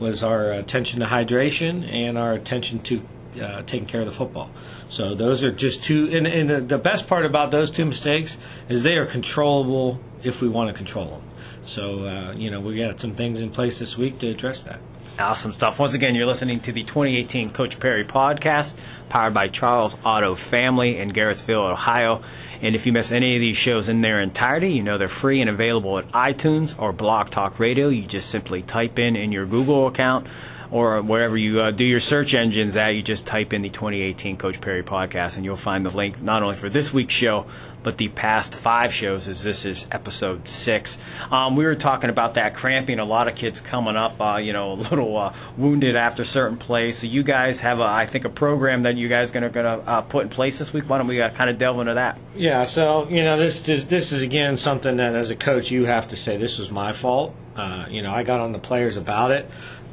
was 0.00 0.22
our 0.22 0.52
attention 0.52 1.00
to 1.00 1.06
hydration 1.06 1.84
and 1.84 2.18
our 2.18 2.34
attention 2.34 2.82
to 2.88 3.42
uh, 3.44 3.62
taking 3.62 3.86
care 3.86 4.00
of 4.00 4.06
the 4.06 4.16
football. 4.18 4.50
So 4.96 5.14
those 5.14 5.42
are 5.42 5.52
just 5.52 5.78
two. 5.86 6.10
And, 6.12 6.26
and 6.26 6.50
the, 6.50 6.76
the 6.76 6.82
best 6.82 7.06
part 7.08 7.24
about 7.24 7.52
those 7.52 7.74
two 7.76 7.84
mistakes 7.84 8.30
is 8.68 8.82
they 8.82 8.94
are 8.94 9.10
controllable 9.10 10.00
if 10.24 10.40
we 10.42 10.48
want 10.48 10.74
to 10.74 10.76
control 10.76 11.10
them. 11.10 11.30
So, 11.76 12.04
uh, 12.04 12.32
you 12.32 12.50
know, 12.50 12.60
we 12.60 12.78
got 12.78 13.00
some 13.00 13.14
things 13.14 13.38
in 13.38 13.52
place 13.52 13.74
this 13.78 13.94
week 13.98 14.18
to 14.20 14.30
address 14.30 14.56
that. 14.66 14.80
Awesome 15.18 15.52
stuff. 15.56 15.74
Once 15.78 15.94
again, 15.94 16.14
you're 16.14 16.26
listening 16.26 16.60
to 16.64 16.72
the 16.72 16.82
2018 16.84 17.52
Coach 17.52 17.74
Parry 17.80 18.04
podcast, 18.04 18.72
powered 19.10 19.34
by 19.34 19.48
Charles 19.48 19.92
Auto 20.04 20.36
Family 20.50 20.98
in 20.98 21.10
Garrettsville, 21.10 21.72
Ohio. 21.72 22.22
And 22.62 22.76
if 22.76 22.86
you 22.86 22.92
miss 22.92 23.06
any 23.10 23.36
of 23.36 23.40
these 23.40 23.56
shows 23.64 23.88
in 23.88 24.02
their 24.02 24.20
entirety, 24.20 24.70
you 24.70 24.82
know 24.82 24.98
they're 24.98 25.12
free 25.20 25.40
and 25.40 25.50
available 25.50 25.98
at 25.98 26.08
iTunes 26.12 26.68
or 26.78 26.92
Blog 26.92 27.30
Talk 27.30 27.58
Radio. 27.58 27.88
You 27.88 28.06
just 28.06 28.30
simply 28.32 28.62
type 28.62 28.98
in 28.98 29.16
in 29.16 29.32
your 29.32 29.46
Google 29.46 29.88
account 29.88 30.26
or 30.70 31.02
wherever 31.02 31.36
you 31.36 31.60
uh, 31.60 31.70
do 31.70 31.84
your 31.84 32.00
search 32.08 32.34
engines 32.34 32.76
at, 32.76 32.90
you 32.90 33.02
just 33.02 33.26
type 33.26 33.52
in 33.52 33.62
the 33.62 33.70
2018 33.70 34.38
Coach 34.38 34.56
Parry 34.62 34.82
podcast, 34.82 35.36
and 35.36 35.44
you'll 35.44 35.62
find 35.64 35.84
the 35.84 35.90
link 35.90 36.20
not 36.22 36.42
only 36.42 36.58
for 36.60 36.70
this 36.70 36.86
week's 36.92 37.14
show, 37.14 37.46
but 37.82 37.96
the 37.98 38.08
past 38.08 38.54
five 38.62 38.90
shows 39.00 39.22
as 39.26 39.36
this 39.42 39.56
is 39.64 39.76
episode 39.90 40.46
six. 40.64 40.88
Um, 41.30 41.56
we 41.56 41.64
were 41.64 41.76
talking 41.76 42.10
about 42.10 42.34
that 42.34 42.56
cramping. 42.56 42.98
A 42.98 43.04
lot 43.04 43.28
of 43.28 43.36
kids 43.36 43.56
coming 43.70 43.96
up, 43.96 44.20
uh, 44.20 44.36
you 44.36 44.52
know, 44.52 44.72
a 44.72 44.78
little 44.90 45.16
uh, 45.16 45.32
wounded 45.56 45.96
after 45.96 46.24
certain 46.32 46.58
plays. 46.58 46.96
So 47.00 47.06
you 47.06 47.22
guys 47.22 47.56
have, 47.62 47.78
a, 47.78 47.82
I 47.82 48.08
think, 48.10 48.24
a 48.24 48.30
program 48.30 48.82
that 48.82 48.96
you 48.96 49.08
guys 49.08 49.28
are 49.30 49.32
going 49.32 49.52
to 49.52 50.06
put 50.10 50.24
in 50.24 50.30
place 50.30 50.54
this 50.58 50.68
week. 50.74 50.84
Why 50.88 50.98
don't 50.98 51.06
we 51.06 51.20
uh, 51.20 51.30
kind 51.36 51.50
of 51.50 51.58
delve 51.58 51.80
into 51.80 51.94
that? 51.94 52.18
Yeah. 52.36 52.66
So 52.74 53.08
you 53.08 53.24
know, 53.24 53.38
this 53.38 53.54
is 53.66 53.88
this 53.88 54.04
is 54.10 54.22
again 54.22 54.58
something 54.64 54.96
that 54.96 55.14
as 55.14 55.30
a 55.30 55.36
coach 55.36 55.64
you 55.68 55.84
have 55.84 56.08
to 56.10 56.16
say 56.24 56.36
this 56.36 56.52
was 56.58 56.70
my 56.70 57.00
fault. 57.00 57.34
Uh, 57.56 57.86
you 57.90 58.02
know, 58.02 58.12
I 58.12 58.22
got 58.22 58.40
on 58.40 58.52
the 58.52 58.58
players 58.58 58.96
about 58.96 59.30
it, 59.32 59.46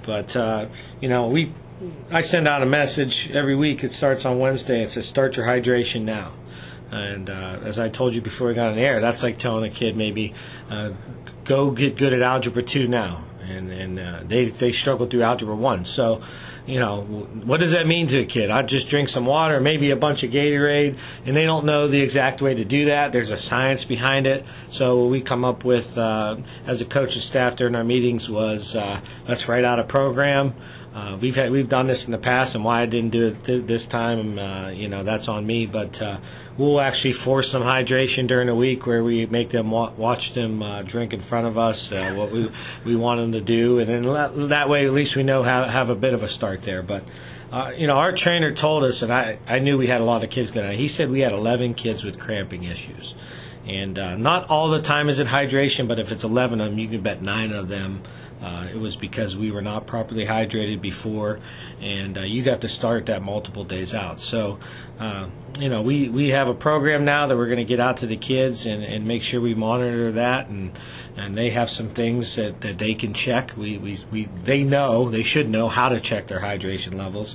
but 0.07 0.35
uh, 0.35 0.65
you 1.01 1.09
know 1.09 1.27
we. 1.27 1.53
I 2.11 2.23
send 2.31 2.47
out 2.47 2.63
a 2.63 2.65
message 2.65 3.13
every 3.35 3.55
week. 3.55 3.83
It 3.83 3.91
starts 3.99 4.25
on 4.25 4.39
Wednesday. 4.39 4.81
It 4.81 4.89
says, 4.95 5.03
"Start 5.11 5.35
your 5.35 5.45
hydration 5.45 6.01
now." 6.01 6.33
And 6.91 7.29
uh, 7.29 7.69
as 7.69 7.77
I 7.77 7.89
told 7.89 8.15
you 8.15 8.21
before 8.21 8.47
we 8.47 8.55
got 8.55 8.71
on 8.71 8.79
air, 8.79 9.01
that's 9.01 9.21
like 9.21 9.39
telling 9.39 9.71
a 9.71 9.77
kid 9.77 9.95
maybe 9.95 10.33
uh, 10.71 10.89
go 11.47 11.71
get 11.71 11.97
good 11.97 12.13
at 12.13 12.21
algebra 12.21 12.63
two 12.63 12.87
now, 12.87 13.27
and 13.41 13.69
and 13.69 13.99
uh, 13.99 14.19
they 14.29 14.53
they 14.59 14.73
struggle 14.81 15.07
through 15.09 15.23
algebra 15.23 15.55
one. 15.55 15.85
So, 15.95 16.23
you 16.67 16.79
know, 16.81 17.01
what 17.45 17.61
does 17.61 17.71
that 17.71 17.87
mean 17.87 18.07
to 18.09 18.19
a 18.19 18.25
kid? 18.25 18.51
I 18.51 18.61
just 18.61 18.89
drink 18.89 19.09
some 19.13 19.25
water, 19.25 19.61
maybe 19.61 19.91
a 19.91 19.95
bunch 19.95 20.21
of 20.23 20.31
Gatorade, 20.31 20.97
and 21.25 21.35
they 21.35 21.45
don't 21.45 21.65
know 21.65 21.89
the 21.89 21.99
exact 21.99 22.41
way 22.41 22.53
to 22.53 22.65
do 22.65 22.85
that. 22.87 23.13
There's 23.13 23.29
a 23.29 23.41
science 23.49 23.81
behind 23.87 24.27
it. 24.27 24.43
So 24.77 24.97
what 24.97 25.09
we 25.09 25.21
come 25.21 25.45
up 25.45 25.63
with 25.63 25.85
uh, 25.97 26.35
as 26.67 26.81
a 26.81 26.85
coach 26.85 27.09
and 27.13 27.23
staff 27.29 27.57
during 27.57 27.73
our 27.73 27.85
meetings 27.85 28.21
was 28.27 28.61
uh, 28.75 28.99
let's 29.29 29.47
write 29.47 29.63
out 29.63 29.79
a 29.79 29.85
program. 29.85 30.53
Uh, 30.97 31.15
we've 31.21 31.35
had 31.35 31.51
we've 31.51 31.69
done 31.69 31.85
this 31.87 31.99
in 32.05 32.11
the 32.11 32.17
past, 32.17 32.55
and 32.55 32.63
why 32.63 32.81
I 32.81 32.85
didn't 32.87 33.11
do 33.11 33.27
it 33.27 33.45
th- 33.45 33.67
this 33.67 33.83
time, 33.91 34.39
uh, 34.39 34.69
you 34.71 34.87
know, 34.87 35.03
that's 35.03 35.27
on 35.27 35.45
me. 35.45 35.67
But 35.67 35.93
uh, 36.01 36.17
we'll 36.57 36.81
actually 36.81 37.13
force 37.23 37.45
some 37.51 37.61
hydration 37.61 38.27
during 38.27 38.47
the 38.47 38.55
week 38.55 38.87
where 38.87 39.03
we 39.03 39.27
make 39.27 39.51
them 39.51 39.69
wa- 39.69 39.93
watch 39.95 40.21
them 40.33 40.63
uh, 40.63 40.81
drink 40.83 41.13
in 41.13 41.23
front 41.29 41.45
of 41.45 41.55
us 41.55 41.75
uh, 41.91 42.15
what 42.15 42.31
we 42.31 42.47
we 42.83 42.95
want 42.95 43.21
them 43.21 43.31
to 43.33 43.41
do, 43.41 43.77
and 43.77 43.87
then 43.87 44.03
that, 44.05 44.47
that 44.49 44.69
way 44.69 44.87
at 44.87 44.93
least 44.93 45.15
we 45.15 45.21
know 45.21 45.43
how 45.43 45.69
have 45.71 45.89
a 45.89 45.95
bit 45.95 46.15
of 46.15 46.23
a 46.23 46.33
start 46.33 46.61
there. 46.65 46.81
But 46.81 47.03
uh, 47.53 47.69
you 47.77 47.85
know, 47.85 47.93
our 47.93 48.17
trainer 48.17 48.55
told 48.59 48.83
us, 48.83 48.95
and 48.99 49.13
I 49.13 49.37
I 49.47 49.59
knew 49.59 49.77
we 49.77 49.87
had 49.87 50.01
a 50.01 50.05
lot 50.05 50.23
of 50.23 50.31
kids 50.31 50.49
going. 50.49 50.79
He 50.79 50.95
said 50.97 51.11
we 51.11 51.19
had 51.19 51.31
11 51.31 51.75
kids 51.75 52.03
with 52.03 52.19
cramping 52.19 52.63
issues, 52.63 53.13
and 53.67 53.99
uh, 53.99 54.15
not 54.15 54.49
all 54.49 54.71
the 54.71 54.81
time 54.81 55.09
is 55.09 55.19
it 55.19 55.27
hydration, 55.27 55.87
but 55.87 55.99
if 55.99 56.07
it's 56.07 56.23
11 56.23 56.59
of 56.59 56.71
them, 56.71 56.79
you 56.79 56.89
can 56.89 57.03
bet 57.03 57.21
nine 57.21 57.51
of 57.51 57.67
them. 57.67 58.01
Uh, 58.41 58.67
it 58.71 58.77
was 58.77 58.95
because 59.01 59.35
we 59.35 59.51
were 59.51 59.63
not 59.63 59.87
properly 59.87 60.23
hydrated 60.23 60.79
before, 60.79 61.39
and 61.81 62.19
uh, 62.19 62.21
you 62.21 62.45
got 62.45 62.61
to 62.61 62.69
start 62.77 63.05
that 63.07 63.21
multiple 63.23 63.63
days 63.63 63.91
out. 63.93 64.17
So, 64.29 64.59
uh, 64.99 65.27
you 65.57 65.69
know, 65.69 65.81
we 65.81 66.09
we 66.09 66.29
have 66.29 66.47
a 66.47 66.53
program 66.53 67.03
now 67.03 67.27
that 67.27 67.35
we're 67.35 67.47
going 67.47 67.65
to 67.65 67.65
get 67.65 67.79
out 67.79 67.99
to 68.01 68.07
the 68.07 68.17
kids 68.17 68.57
and 68.63 68.83
and 68.83 69.07
make 69.07 69.23
sure 69.23 69.41
we 69.41 69.55
monitor 69.55 70.11
that, 70.11 70.49
and 70.49 70.71
and 71.17 71.35
they 71.35 71.49
have 71.49 71.67
some 71.77 71.95
things 71.95 72.25
that 72.35 72.57
that 72.61 72.77
they 72.79 72.93
can 72.93 73.15
check. 73.25 73.57
We 73.57 73.79
we 73.79 74.05
we 74.11 74.29
they 74.45 74.59
know 74.59 75.09
they 75.09 75.23
should 75.23 75.49
know 75.49 75.67
how 75.67 75.89
to 75.89 75.99
check 75.99 76.29
their 76.29 76.39
hydration 76.39 76.93
levels. 76.93 77.33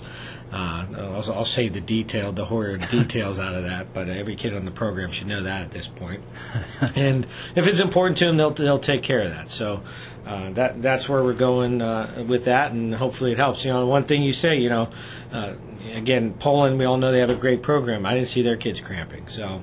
Uh, 0.52 0.84
I'll, 0.98 1.32
I'll 1.32 1.52
save 1.56 1.72
the 1.72 1.80
detail, 1.80 2.30
the 2.30 2.44
horror 2.44 2.76
details 2.92 3.38
out 3.38 3.54
of 3.54 3.64
that, 3.64 3.94
but 3.94 4.08
every 4.08 4.36
kid 4.36 4.54
on 4.54 4.66
the 4.66 4.70
program 4.70 5.10
should 5.18 5.26
know 5.26 5.42
that 5.42 5.62
at 5.62 5.72
this 5.72 5.86
point. 5.98 6.22
and 6.94 7.24
if 7.56 7.64
it's 7.66 7.80
important 7.80 8.18
to 8.18 8.26
them, 8.26 8.36
they'll 8.36 8.54
they'll 8.54 8.82
take 8.82 9.02
care 9.02 9.22
of 9.22 9.30
that. 9.30 9.46
So 9.58 9.82
uh, 10.26 10.52
that 10.54 10.82
that's 10.82 11.08
where 11.08 11.22
we're 11.24 11.34
going 11.34 11.80
uh, 11.82 12.24
with 12.28 12.44
that, 12.44 12.72
and 12.72 12.94
hopefully 12.94 13.32
it 13.32 13.38
helps. 13.38 13.60
You 13.64 13.72
know, 13.72 13.86
one 13.86 14.06
thing 14.06 14.22
you 14.22 14.34
say, 14.40 14.56
you 14.58 14.68
know, 14.68 14.92
uh, 15.32 15.54
again, 15.96 16.34
Poland, 16.40 16.78
we 16.78 16.84
all 16.84 16.96
know 16.96 17.10
they 17.10 17.18
have 17.18 17.30
a 17.30 17.36
great 17.36 17.62
program. 17.62 18.06
I 18.06 18.14
didn't 18.14 18.32
see 18.34 18.42
their 18.42 18.56
kids 18.56 18.78
cramping, 18.86 19.26
so 19.36 19.62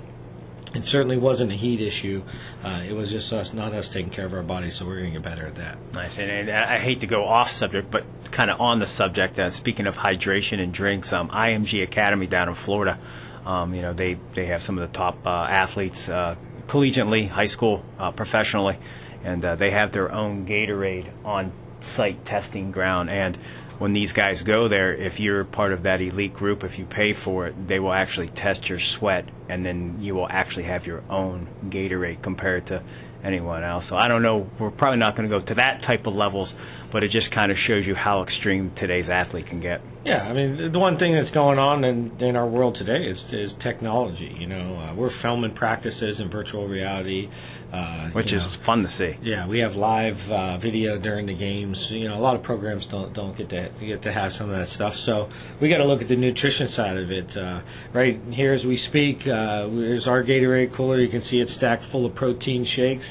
it 0.76 0.84
certainly 0.92 1.18
wasn't 1.18 1.52
a 1.52 1.56
heat 1.56 1.82
issue. 1.82 2.24
Uh, 2.64 2.84
it 2.88 2.94
was 2.94 3.10
just 3.10 3.32
us, 3.32 3.48
not 3.54 3.74
us 3.74 3.86
taking 3.94 4.12
care 4.12 4.26
of 4.26 4.34
our 4.34 4.44
bodies, 4.44 4.74
so 4.78 4.86
we're 4.86 5.00
going 5.00 5.14
to 5.14 5.20
get 5.20 5.28
better 5.28 5.48
at 5.48 5.56
that. 5.56 5.78
Nice. 5.94 6.12
And, 6.18 6.30
and 6.30 6.52
I 6.52 6.84
hate 6.84 7.02
to 7.02 7.08
go 7.08 7.26
off 7.26 7.48
subject, 7.60 7.92
but 7.92 8.02
kind 8.36 8.52
of 8.52 8.60
on 8.60 8.80
the 8.80 8.86
subject, 8.98 9.40
uh, 9.40 9.50
speaking 9.60 9.88
of 9.88 9.96
hydration 9.96 10.60
and 10.60 10.74
drinks, 10.74 11.08
um, 11.12 11.30
IMG 11.30 11.84
Academy 11.84 12.28
down 12.28 12.50
in 12.50 12.56
Florida, 12.66 13.00
um, 13.46 13.74
you 13.74 13.82
know, 13.82 13.94
they, 13.94 14.20
they 14.36 14.46
have 14.48 14.62
some 14.66 14.78
of 14.78 14.92
the 14.92 14.98
top 14.98 15.18
uh, 15.26 15.30
athletes 15.30 15.96
uh, 16.08 16.36
collegiately, 16.68 17.30
high 17.30 17.50
school, 17.50 17.84
uh, 18.00 18.12
professionally, 18.12 18.78
and 19.24 19.44
uh, 19.44 19.56
they 19.56 19.72
have 19.72 19.92
their 19.92 20.12
own 20.12 20.46
Gatorade 20.46 21.12
on 21.26 21.52
site 21.98 22.26
testing 22.26 22.72
ground. 22.72 23.10
And 23.10 23.38
when 23.80 23.94
these 23.94 24.12
guys 24.12 24.38
go 24.46 24.68
there, 24.68 24.94
if 24.94 25.20
you're 25.20 25.46
part 25.46 25.72
of 25.74 25.84
that 25.84 26.02
elite 26.02 26.34
group, 26.34 26.64
if 26.64 26.78
you 26.78 26.86
pay 26.86 27.14
for 27.24 27.48
it, 27.48 27.68
they 27.68 27.80
will 27.80 27.94
actually 27.94 28.28
test 28.36 28.66
your 28.66 28.80
sweat, 28.98 29.26
and 29.50 29.66
then 29.66 29.98
you 30.02 30.14
will 30.16 30.28
actually 30.30 30.66
have 30.66 30.86
your 30.86 31.02
own 31.10 31.48
Gatorade 31.66 32.22
compared 32.22 32.68
to 32.68 32.84
anyone 33.24 33.64
else. 33.64 33.86
So 33.90 33.96
I 33.96 34.08
don't 34.08 34.22
know. 34.22 34.50
We're 34.60 34.72
probably 34.72 35.00
not 35.00 35.16
going 35.16 35.30
to 35.30 35.40
go 35.40 35.46
to 35.46 35.56
that 35.56 35.82
type 35.86 36.06
of 36.06 36.14
levels, 36.14 36.50
but 36.92 37.04
it 37.04 37.12
just 37.12 37.32
kind 37.32 37.52
of 37.52 37.58
shows 37.68 37.86
you 37.86 37.96
how 37.96 38.24
extreme 38.24 38.72
today's 38.80 39.10
athlete 39.10 39.48
can 39.48 39.62
get. 39.62 39.82
Yeah, 40.06 40.22
I 40.22 40.34
mean, 40.34 40.72
the 40.72 40.80
one 40.80 40.98
thing 40.98 41.14
that's 41.14 41.34
going 41.34 41.60
on 41.60 41.84
in, 41.84 42.20
in 42.22 42.36
our 42.36 42.48
world 42.48 42.76
today 42.76 43.06
is, 43.06 43.18
is 43.32 43.52
technology. 43.62 44.34
You 44.40 44.48
know, 44.48 44.78
uh, 44.78 44.96
we're 44.96 45.12
filming 45.22 45.54
practices 45.54 46.18
in 46.20 46.30
virtual 46.30 46.68
reality. 46.68 47.30
Uh, 47.74 48.10
Which 48.12 48.28
is 48.28 48.42
know, 48.42 48.52
fun 48.66 48.82
to 48.82 48.90
see. 48.98 49.16
Yeah, 49.22 49.46
we 49.46 49.60
have 49.60 49.74
live 49.74 50.18
uh, 50.32 50.58
video 50.58 50.98
during 50.98 51.28
the 51.28 51.36
games. 51.36 51.78
You 51.92 52.08
know, 52.08 52.18
a 52.18 52.20
lot 52.20 52.36
of 52.36 52.42
programs 52.42 52.84
don't 52.90 53.14
don't 53.14 53.38
get 53.38 53.50
to 53.50 53.70
get 53.80 54.02
to 54.02 54.12
have 54.12 54.32
some 54.40 54.50
of 54.50 54.58
that 54.58 54.74
stuff. 54.74 54.94
So 55.06 55.30
we 55.62 55.70
got 55.70 55.78
to 55.78 55.86
look 55.86 56.02
at 56.02 56.08
the 56.08 56.16
nutrition 56.16 56.70
side 56.76 56.98
of 56.98 57.12
it. 57.12 57.38
Uh, 57.38 57.62
right 57.94 58.20
here 58.32 58.54
as 58.54 58.64
we 58.64 58.84
speak, 58.90 59.20
uh, 59.22 59.70
there's 59.70 60.08
our 60.08 60.24
Gatorade 60.24 60.76
cooler. 60.76 61.00
You 61.00 61.10
can 61.10 61.22
see 61.30 61.38
it's 61.38 61.52
stacked 61.58 61.84
full 61.92 62.08
of 62.08 62.16
protein 62.16 62.66
shakes. 62.76 63.06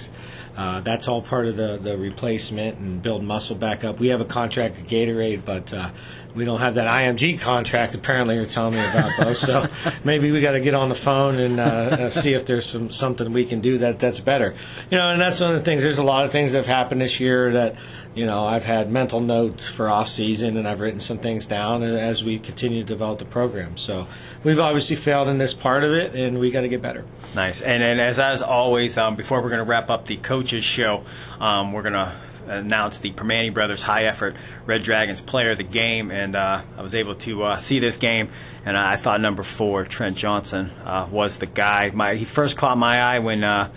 Uh, 0.59 0.81
that's 0.85 1.07
all 1.07 1.23
part 1.23 1.47
of 1.47 1.57
the 1.57 1.79
the 1.85 1.97
replacement 1.97 2.79
and 2.79 3.01
build 3.01 3.23
muscle 3.23 3.55
back 3.55 3.85
up. 3.85 4.01
We 4.01 4.09
have 4.09 4.21
a 4.21 4.25
contract 4.25 4.77
with 4.77 4.91
Gatorade, 4.91 5.47
but 5.47 5.73
uh, 5.73 5.91
we 6.35 6.45
don't 6.45 6.61
have 6.61 6.75
that 6.75 6.85
IMG 6.85 7.43
contract. 7.45 7.95
Apparently, 7.95 8.35
you're 8.35 8.53
telling 8.53 8.75
me 8.75 8.81
about 8.81 9.11
those. 9.23 9.37
so 9.47 9.63
maybe 10.05 10.33
we 10.33 10.41
got 10.41 10.53
to 10.53 10.61
get 10.61 10.75
on 10.75 10.89
the 10.89 10.99
phone 11.05 11.39
and 11.39 11.61
uh, 11.61 11.63
uh, 11.63 12.23
see 12.23 12.31
if 12.31 12.45
there's 12.47 12.67
some 12.73 12.91
something 12.99 13.33
we 13.33 13.47
can 13.47 13.61
do 13.61 13.79
that 13.79 13.99
that's 14.01 14.19
better. 14.21 14.59
You 14.91 14.99
know, 14.99 15.11
and 15.11 15.21
that's 15.21 15.41
one 15.41 15.55
of 15.55 15.61
the 15.61 15.65
things. 15.65 15.81
There's 15.81 15.99
a 15.99 16.03
lot 16.03 16.25
of 16.27 16.33
things 16.33 16.51
that 16.53 16.59
have 16.59 16.67
happened 16.67 17.01
this 17.01 17.21
year 17.21 17.53
that 17.53 17.75
you 18.19 18.27
know 18.27 18.45
I've 18.45 18.63
had 18.63 18.91
mental 18.91 19.21
notes 19.21 19.61
for 19.77 19.89
off 19.89 20.09
season, 20.17 20.57
and 20.57 20.67
I've 20.67 20.81
written 20.81 21.01
some 21.07 21.19
things 21.21 21.45
down 21.47 21.85
as 21.85 22.21
we 22.25 22.41
continue 22.41 22.85
to 22.85 22.89
develop 22.89 23.21
the 23.21 23.27
program. 23.27 23.77
So 23.87 24.07
we've 24.45 24.59
obviously 24.59 24.99
failed 25.05 25.29
in 25.29 25.39
this 25.39 25.53
part 25.63 25.85
of 25.85 25.93
it, 25.93 26.17
and 26.17 26.39
we 26.39 26.51
got 26.51 26.63
to 26.63 26.69
get 26.69 26.83
better. 26.83 27.07
Nice. 27.35 27.55
And 27.65 27.81
and 27.81 28.01
as 28.01 28.17
as 28.19 28.43
always, 28.45 28.91
um, 28.99 29.17
before 29.17 29.41
we're 29.41 29.51
going 29.51 29.65
to 29.65 29.71
wrap 29.71 29.89
up 29.89 30.07
the 30.09 30.17
coaches 30.17 30.65
show, 30.77 31.05
um, 31.41 31.73
we're 31.73 31.83
going 31.83 31.95
to 31.95 32.25
announce 32.49 32.95
the 33.03 33.13
Primanti 33.13 33.55
Brothers 33.55 33.81
High 33.81 34.07
Effort 34.07 34.35
Red 34.67 34.83
Dragons 34.85 35.21
Player 35.29 35.53
of 35.53 35.59
the 35.59 35.65
Game, 35.65 36.11
and 36.11 36.35
uh, 36.35 36.63
I 36.77 36.83
was 36.83 36.95
able 36.95 37.15
to 37.15 37.43
uh, 37.45 37.63
see 37.69 37.79
this 37.79 37.95
game, 38.01 38.29
and 38.67 38.77
I 38.77 39.01
thought 39.03 39.21
number 39.21 39.47
four 39.57 39.87
Trent 39.87 40.19
Johnson 40.19 40.71
uh, 40.71 41.09
was 41.11 41.31
the 41.39 41.47
guy. 41.47 41.91
My 41.95 42.17
he 42.17 42.27
first 42.35 42.57
caught 42.59 42.77
my 42.77 43.01
eye 43.01 43.21
when 43.21 43.45
uh, 43.45 43.73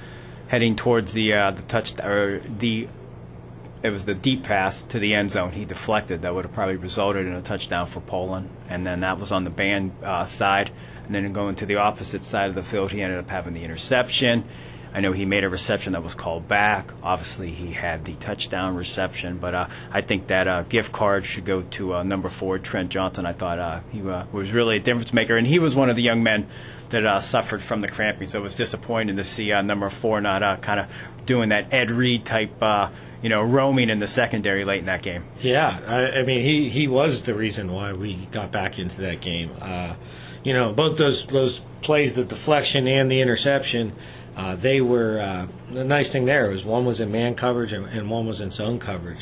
heading 0.50 0.77
towards 0.77 1.13
the 1.13 1.33
uh, 1.33 1.51
the 1.51 1.62
touch 1.71 1.88
or 2.03 2.41
the 2.60 2.88
it 3.84 3.90
was 3.90 4.02
the 4.06 4.14
deep 4.14 4.44
pass 4.44 4.76
to 4.92 5.00
the 5.00 5.14
end 5.14 5.32
zone. 5.34 5.52
He 5.52 5.66
deflected 5.66 6.22
that 6.22 6.34
would 6.34 6.46
have 6.46 6.54
probably 6.54 6.76
resulted 6.76 7.26
in 7.26 7.34
a 7.34 7.42
touchdown 7.42 7.92
for 7.94 8.02
Poland, 8.02 8.50
and 8.70 8.86
then 8.86 9.02
that 9.02 9.20
was 9.20 9.32
on 9.32 9.44
the 9.44 9.50
band 9.50 9.92
uh, 10.06 10.28
side. 10.38 10.70
And 11.06 11.16
then 11.16 11.34
going 11.34 11.56
to 11.58 11.66
the 11.66 11.76
opposite 11.76 12.22
side 12.32 12.50
of 12.50 12.56
the 12.56 12.64
field, 12.72 12.92
he 12.92 13.02
ended 13.02 13.20
up 13.20 13.28
having 13.28 13.54
the 13.54 13.64
interception 13.64 14.48
I 14.94 15.00
know 15.00 15.14
he 15.14 15.24
made 15.24 15.46
a 15.46 15.50
reception 15.50 15.94
that 15.94 16.04
was 16.04 16.14
called 16.20 16.50
back. 16.50 16.90
Obviously, 17.02 17.54
he 17.54 17.72
had 17.74 18.04
the 18.04 18.16
touchdown 18.26 18.76
reception, 18.76 19.40
but 19.40 19.56
uh, 19.56 19.68
I 19.94 20.02
think 20.02 20.28
that 20.28 20.48
uh, 20.50 20.64
gift 20.64 20.92
card 20.92 21.24
should 21.34 21.46
go 21.46 21.64
to 21.78 21.96
uh, 21.96 22.04
number 22.04 22.34
four, 22.40 22.60
Trent 22.60 22.92
Johnson. 22.92 23.26
I 23.26 23.32
thought 23.34 23.58
uh, 23.58 23.80
he 23.90 24.02
uh, 24.02 24.26
was 24.34 24.52
really 24.54 24.78
a 24.78 24.80
difference 24.80 25.14
maker, 25.14 25.38
and 25.38 25.48
he 25.48 25.60
was 25.60 25.74
one 25.74 25.90
of 25.90 25.96
the 25.96 26.02
young 26.02 26.24
men 26.24 26.50
that 26.92 27.06
uh, 27.06 27.22
suffered 27.32 27.62
from 27.70 27.82
the 27.82 27.88
cramping. 27.88 28.30
So 28.34 28.40
it 28.40 28.42
was 28.42 28.54
disappointing 28.58 29.16
to 29.16 29.24
see 29.38 29.54
uh, 29.54 29.62
number 29.62 29.92
four 30.02 30.20
not 30.20 30.44
uh, 30.44 30.58
kind 30.58 30.82
of 30.82 31.26
doing 31.26 31.50
that 31.50 31.74
Ed 31.74 31.90
Reed 31.90 32.26
type. 32.26 32.52
Uh, 32.62 32.90
you 33.22 33.30
know, 33.30 33.42
roaming 33.42 33.90
in 33.90 34.00
the 34.00 34.08
secondary 34.16 34.66
late 34.66 34.80
in 34.80 34.86
that 34.88 35.04
game. 35.04 35.24
Yeah, 35.42 35.68
I, 35.68 36.20
I 36.20 36.24
mean, 36.25 36.44
he 36.44 36.70
he 36.70 36.88
was 36.88 37.22
the 37.25 37.34
reason 37.34 37.72
why 37.72 37.94
we 37.94 38.28
got 38.34 38.51
back 38.51 38.78
into 38.78 39.00
that 39.01 39.22
game. 39.22 39.51
Uh, 39.62 39.96
you 40.44 40.54
know, 40.54 40.74
both 40.74 40.98
those 40.98 41.22
those 41.32 41.60
plays, 41.84 42.13
the 42.16 42.24
deflection 42.24 42.88
and 42.88 43.12
the 43.12 43.22
interception, 43.22 43.96
uh, 44.38 44.56
they 44.62 44.82
were 44.82 45.22
uh, 45.22 45.74
the 45.74 45.84
nice 45.84 46.12
thing 46.12 46.25
there 46.25 46.50
was 46.50 46.63
one 46.66 46.86
was 46.86 47.00
in 47.00 47.12
man 47.12 47.36
coverage 47.36 47.72
and, 47.72 47.86
and 47.86 48.10
one 48.10 48.25
was 48.28 48.40
in 48.40 48.51
zone 48.56 48.80
coverage, 48.80 49.22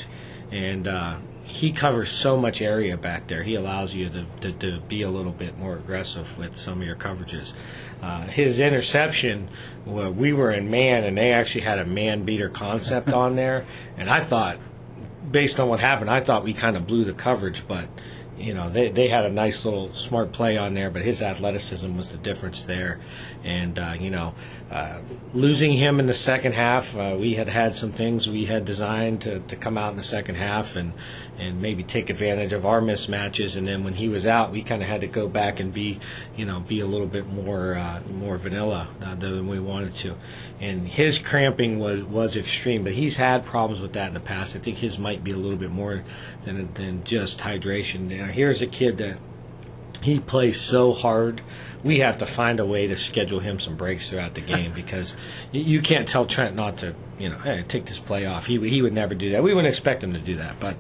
and 0.52 0.88
uh, 0.88 1.18
he 1.50 1.74
covers 1.74 2.08
so 2.24 2.38
much 2.38 2.58
area 2.60 2.96
back 2.96 3.28
there. 3.28 3.44
He 3.44 3.56
allows 3.56 3.92
you 3.92 4.10
to, 4.10 4.26
to, 4.42 4.60
to 4.60 4.82
be 4.88 5.04
a 5.04 5.10
little 5.10 5.32
bit 5.32 5.58
more 5.58 5.78
aggressive 5.78 6.26
with 6.38 6.52
some 6.66 6.82
of 6.82 6.88
your 6.88 6.96
coverages. 6.96 7.52
Uh, 8.02 8.28
his 8.32 8.58
interception, 8.58 9.50
well, 9.86 10.12
we 10.12 10.32
were 10.32 10.54
in 10.54 10.70
man, 10.70 11.04
and 11.04 11.18
they 11.18 11.32
actually 11.32 11.64
had 11.64 11.80
a 11.80 11.86
man 11.86 12.26
beater 12.26 12.50
concept 12.56 13.10
on 13.10 13.36
there, 13.36 13.68
and 13.98 14.10
I 14.10 14.30
thought, 14.30 14.58
based 15.32 15.60
on 15.60 15.68
what 15.68 15.80
happened, 15.80 16.10
I 16.10 16.26
thought 16.26 16.44
we 16.44 16.54
kind 16.54 16.78
of 16.78 16.88
blew 16.88 17.06
the 17.06 17.22
coverage, 17.22 17.62
but 17.68 17.90
you 18.38 18.54
know 18.54 18.72
they 18.72 18.90
they 18.90 19.10
had 19.10 19.26
a 19.26 19.30
nice 19.30 19.54
little 19.66 19.92
smart 20.08 20.32
play 20.32 20.56
on 20.56 20.74
there, 20.74 20.90
but 20.90 21.02
his 21.02 21.20
athleticism 21.20 21.98
was 21.98 22.06
the 22.12 22.18
difference 22.20 22.56
there, 22.68 23.02
and 23.44 23.78
uh, 23.78 23.94
you 24.00 24.10
know 24.10 24.34
uh, 24.72 25.00
losing 25.34 25.78
him 25.78 26.00
in 26.00 26.06
the 26.06 26.18
second 26.26 26.54
half, 26.54 26.84
uh, 26.96 27.18
we 27.18 27.34
had 27.34 27.50
had 27.50 27.74
some 27.82 27.92
things 27.94 28.28
we 28.28 28.46
had 28.46 28.66
designed 28.66 29.20
to, 29.22 29.40
to 29.40 29.56
come 29.56 29.80
out 29.80 29.94
in 29.94 29.98
the 29.98 30.08
second 30.12 30.36
half 30.36 30.66
and 30.76 30.94
and 31.40 31.62
maybe 31.62 31.84
take 31.84 32.10
advantage 32.10 32.52
of 32.52 32.66
our 32.66 32.82
mismatches. 32.82 33.58
And 33.58 33.68
then 33.68 33.84
when 33.84 33.94
he 33.94 34.10
was 34.10 34.26
out, 34.26 34.52
we 34.52 34.64
kind 34.64 34.84
of 34.84 34.90
had 34.90 35.02
to 35.02 35.08
go 35.08 35.28
back 35.28 35.60
and 35.60 35.74
be, 35.74 36.00
you 36.36 36.46
know, 36.46 36.60
be 36.68 36.82
a 36.82 36.86
little 36.86 37.08
bit 37.08 37.28
more 37.28 37.78
uh, 37.78 38.02
more 38.10 38.38
vanilla 38.38 38.96
uh, 39.04 39.16
than 39.20 39.48
we 39.48 39.60
wanted 39.60 39.94
to. 40.04 40.16
And 40.62 40.88
his 40.88 41.16
cramping 41.30 41.80
was 41.80 42.04
was 42.04 42.36
extreme, 42.36 42.84
but 42.84 42.94
he's 42.94 43.16
had 43.16 43.46
problems 43.46 43.82
with 43.82 43.94
that 43.94 44.10
in 44.10 44.14
the 44.14 44.20
past. 44.20 44.52
I 44.56 44.60
think 44.60 44.78
his 44.78 44.98
might 44.98 45.24
be 45.24 45.32
a 45.32 45.38
little 45.38 45.58
bit 45.58 45.72
more 45.72 46.04
than 46.46 46.74
than 46.74 47.04
just 47.10 47.38
hydration. 47.38 48.02
Now 48.02 48.32
here's 48.34 48.62
a 48.62 48.68
kid 48.68 48.98
that 48.98 49.18
he 50.04 50.20
plays 50.20 50.56
so 50.72 50.94
hard 50.94 51.42
we 51.84 52.00
have 52.00 52.20
to 52.20 52.36
find 52.36 52.60
a 52.60 52.66
way 52.66 52.88
to 52.88 52.96
schedule 53.12 53.40
him 53.40 53.60
some 53.64 53.78
breaks 53.78 54.04
throughout 54.10 54.34
the 54.34 54.42
game 54.42 54.74
because 54.76 55.08
you 55.52 55.82
can't 55.82 56.10
tell 56.10 56.26
Trent 56.28 56.56
not 56.56 56.78
to, 56.78 56.94
you 57.18 57.30
know, 57.30 57.40
hey, 57.40 57.64
take 57.72 57.86
this 57.86 57.98
play 58.06 58.26
off. 58.26 58.44
He 58.46 58.60
he 58.70 58.82
would 58.82 58.94
never 58.94 59.16
do 59.16 59.32
that. 59.32 59.44
We 59.44 59.54
wouldn't 59.54 59.74
expect 59.74 60.04
him 60.04 60.14
to 60.14 60.20
do 60.20 60.38
that, 60.38 60.60
but 60.60 60.76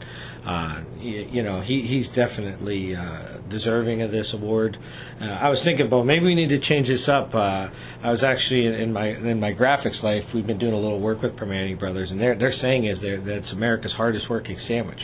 uh, 0.46 0.82
you, 1.00 1.27
you 1.32 1.44
know, 1.44 1.62
he 1.62 1.82
he's 1.88 2.08
definitely 2.15 2.96
uh, 2.96 3.38
deserving 3.50 4.01
of 4.01 4.12
this 4.12 4.27
award. 4.34 4.77
Uh, 5.22 5.25
I 5.25 5.50
was 5.50 5.60
thinking, 5.63 5.89
well, 5.89 6.03
maybe 6.03 6.25
we 6.25 6.36
need 6.36 6.50
to 6.50 6.60
change 6.60 6.88
this 6.88 7.08
up. 7.08 7.34
Uh, 7.34 7.68
I 8.03 8.12
was 8.12 8.24
actually 8.24 8.65
in 8.65 8.91
my 8.91 9.08
in 9.08 9.39
my 9.39 9.53
graphics 9.53 10.01
life. 10.03 10.24
We've 10.34 10.48
been 10.48 10.60
doing 10.60 10.74
a 10.74 10.79
little 10.79 11.00
work 11.00 11.22
with 11.22 11.34
Primanti 11.34 11.79
Brothers, 11.79 12.12
and 12.12 12.20
they're 12.20 12.38
they're 12.38 12.60
saying 12.62 12.86
is 12.86 13.00
that 13.00 13.27
it's 13.27 13.51
America's 13.51 13.94
hardest 13.94 14.29
working 14.29 14.58
sandwich. 14.68 15.00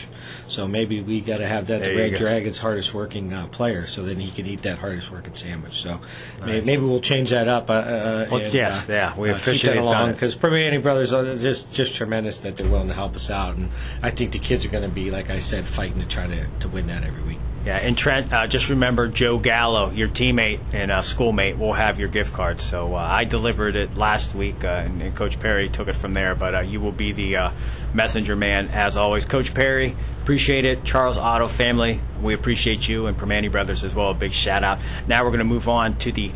So 0.54 0.66
maybe 0.66 1.02
we 1.02 1.20
got 1.20 1.38
to 1.38 1.48
have 1.48 1.66
that 1.68 1.80
the 1.80 1.94
Red 1.94 2.20
Dragon's 2.20 2.56
hardest 2.58 2.94
working 2.94 3.32
uh, 3.32 3.48
player, 3.48 3.88
so 3.96 4.04
then 4.04 4.20
he 4.20 4.30
can 4.36 4.46
eat 4.46 4.62
that 4.62 4.78
hardest 4.78 5.10
working 5.10 5.34
sandwich. 5.42 5.72
So 5.82 5.90
nice. 5.90 6.02
maybe, 6.40 6.66
maybe 6.66 6.82
we'll 6.82 7.00
change 7.00 7.30
that 7.30 7.48
up. 7.48 7.68
Uh, 7.68 7.72
uh, 7.72 8.26
well, 8.30 8.40
and, 8.40 8.54
yeah, 8.54 8.78
uh, 8.78 8.84
yeah, 8.88 9.18
we 9.18 9.32
uh, 9.32 9.36
appreciate 9.36 9.74
that 9.74 9.80
along 9.80 10.12
because 10.12 10.34
Primanti 10.36 10.82
Brothers 10.82 11.12
are 11.12 11.36
just 11.38 11.62
just 11.74 11.96
tremendous 11.96 12.34
that 12.44 12.54
they're 12.56 12.70
willing 12.70 12.88
to 12.88 12.94
help 12.94 13.14
us 13.16 13.28
out, 13.28 13.56
and 13.56 13.70
I 14.02 14.10
think 14.10 14.32
the 14.32 14.40
kids 14.40 14.64
are 14.64 14.70
going 14.70 14.88
to 14.88 14.94
be, 14.94 15.10
like 15.10 15.26
I 15.26 15.44
said, 15.50 15.66
fighting 15.74 15.98
to 15.98 16.14
try 16.14 16.26
to 16.26 16.46
to 16.60 16.68
win 16.68 16.86
that 16.86 17.02
every 17.02 17.24
week. 17.24 17.40
Yeah, 17.66 17.78
and 17.78 17.96
Trent, 17.96 18.32
uh, 18.32 18.46
just 18.46 18.66
remember 18.68 19.08
Joe 19.08 19.40
Gallo, 19.40 19.90
your 19.90 20.06
teammate 20.08 20.72
and 20.72 20.92
uh, 20.92 21.02
schoolmate, 21.14 21.58
will 21.58 21.74
have 21.74 21.98
your 21.98 22.06
gift 22.06 22.32
card. 22.32 22.60
So 22.70 22.94
uh, 22.94 22.98
I 22.98 23.24
delivered 23.24 23.74
it 23.74 23.96
last 23.96 24.36
week, 24.36 24.54
uh, 24.62 24.68
and, 24.68 25.02
and 25.02 25.18
Coach 25.18 25.32
Parry 25.42 25.68
took 25.76 25.88
it 25.88 25.96
from 26.00 26.14
there. 26.14 26.36
But 26.36 26.54
uh, 26.54 26.60
you 26.60 26.80
will 26.80 26.92
be 26.92 27.12
the 27.12 27.34
uh, 27.34 27.50
messenger 27.92 28.36
man 28.36 28.68
as 28.68 28.94
always. 28.94 29.24
Coach 29.32 29.46
Parry, 29.56 29.96
appreciate 30.22 30.64
it. 30.64 30.78
Charles 30.84 31.16
Auto 31.16 31.48
family, 31.56 32.00
we 32.22 32.34
appreciate 32.34 32.82
you, 32.82 33.06
and 33.06 33.16
Primanti 33.16 33.50
Brothers 33.50 33.80
as 33.84 33.92
well. 33.96 34.12
A 34.12 34.14
big 34.14 34.30
shout 34.44 34.62
out. 34.62 34.78
Now 35.08 35.24
we're 35.24 35.30
going 35.30 35.40
to 35.40 35.44
move 35.44 35.66
on 35.66 35.98
to 36.04 36.12
the 36.12 36.30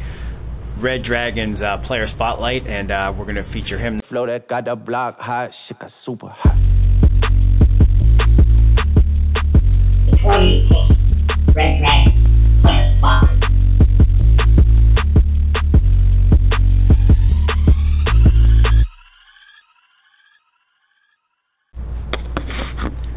Red 0.82 1.04
Dragons 1.04 1.60
uh, 1.62 1.76
player 1.86 2.08
spotlight, 2.16 2.66
and 2.66 2.90
uh, 2.90 3.12
we're 3.16 3.24
going 3.24 3.36
to 3.36 3.52
feature 3.52 3.78
him. 3.78 4.00
Flow 4.08 4.26
that 4.26 4.48
got 4.48 4.64
the 4.64 4.74
block 4.74 5.20
hot, 5.20 5.50
shit 5.68 5.78
got 5.78 5.92
super 6.04 6.26
hot. 6.28 6.56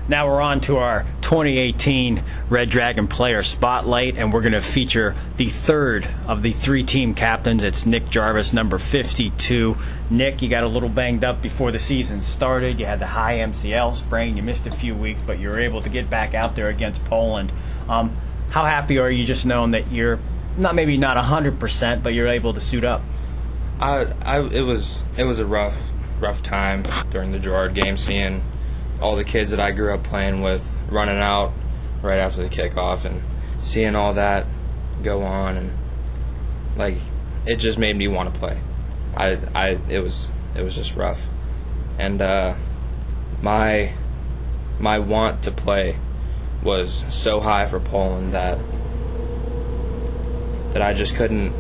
Now 0.09 0.27
we're 0.27 0.41
on 0.41 0.61
to 0.61 0.77
our 0.77 1.03
2018 1.23 2.47
Red 2.49 2.69
Dragon 2.69 3.07
Player 3.07 3.43
Spotlight, 3.57 4.15
and 4.17 4.33
we're 4.33 4.41
going 4.41 4.53
to 4.53 4.73
feature 4.73 5.15
the 5.37 5.49
third 5.67 6.03
of 6.27 6.41
the 6.41 6.53
three 6.65 6.85
team 6.85 7.15
captains. 7.15 7.61
It's 7.63 7.85
Nick 7.85 8.09
Jarvis, 8.11 8.47
number 8.53 8.79
52. 8.91 9.75
Nick, 10.11 10.41
you 10.41 10.49
got 10.49 10.63
a 10.63 10.67
little 10.67 10.89
banged 10.89 11.23
up 11.23 11.41
before 11.41 11.71
the 11.71 11.79
season 11.87 12.25
started. 12.35 12.79
You 12.79 12.85
had 12.85 12.99
the 12.99 13.07
high 13.07 13.35
MCL 13.35 14.05
sprain. 14.07 14.37
You 14.37 14.43
missed 14.43 14.67
a 14.67 14.79
few 14.79 14.95
weeks, 14.95 15.19
but 15.25 15.39
you 15.39 15.49
were 15.49 15.61
able 15.61 15.81
to 15.83 15.89
get 15.89 16.09
back 16.09 16.33
out 16.33 16.55
there 16.55 16.69
against 16.69 16.99
Poland. 17.09 17.51
Um, 17.93 18.17
how 18.51 18.65
happy 18.65 18.97
are 18.97 19.09
you 19.09 19.25
just 19.25 19.45
knowing 19.45 19.71
that 19.71 19.91
you're 19.91 20.19
not 20.57 20.75
maybe 20.75 20.97
not 20.97 21.17
100%, 21.17 22.03
but 22.03 22.09
you're 22.09 22.27
able 22.27 22.53
to 22.53 22.61
suit 22.69 22.83
up? 22.83 23.01
I, 23.79 24.03
I, 24.21 24.37
it 24.39 24.61
was 24.61 24.83
it 25.17 25.23
was 25.23 25.39
a 25.39 25.45
rough 25.45 25.73
rough 26.21 26.41
time 26.43 26.83
during 27.11 27.31
the 27.31 27.39
Girard 27.39 27.75
game, 27.75 27.97
seeing 28.07 28.41
all 29.01 29.15
the 29.15 29.23
kids 29.23 29.49
that 29.49 29.59
I 29.59 29.71
grew 29.71 29.93
up 29.93 30.05
playing 30.05 30.41
with 30.41 30.61
running 30.91 31.17
out 31.17 31.53
right 32.03 32.19
after 32.19 32.47
the 32.47 32.55
kickoff 32.55 33.05
and 33.05 33.21
seeing 33.73 33.95
all 33.95 34.13
that 34.13 34.45
go 35.03 35.23
on 35.23 35.57
and 35.57 36.77
like 36.77 36.95
it 37.45 37.59
just 37.59 37.77
made 37.77 37.97
me 37.97 38.07
want 38.07 38.31
to 38.33 38.39
play. 38.39 38.61
I 39.17 39.35
I 39.53 39.67
it 39.89 39.99
was 39.99 40.13
it 40.55 40.61
was 40.61 40.73
just 40.75 40.91
rough. 40.95 41.17
And 41.99 42.21
uh 42.21 42.55
my 43.41 43.95
my 44.79 44.99
want 44.99 45.43
to 45.43 45.51
play 45.51 45.99
was 46.63 46.89
so 47.23 47.39
high 47.39 47.69
for 47.69 47.79
Poland 47.79 48.33
that 48.33 48.57
that 50.73 50.81
I 50.81 50.93
just 50.93 51.15
couldn't 51.17 51.53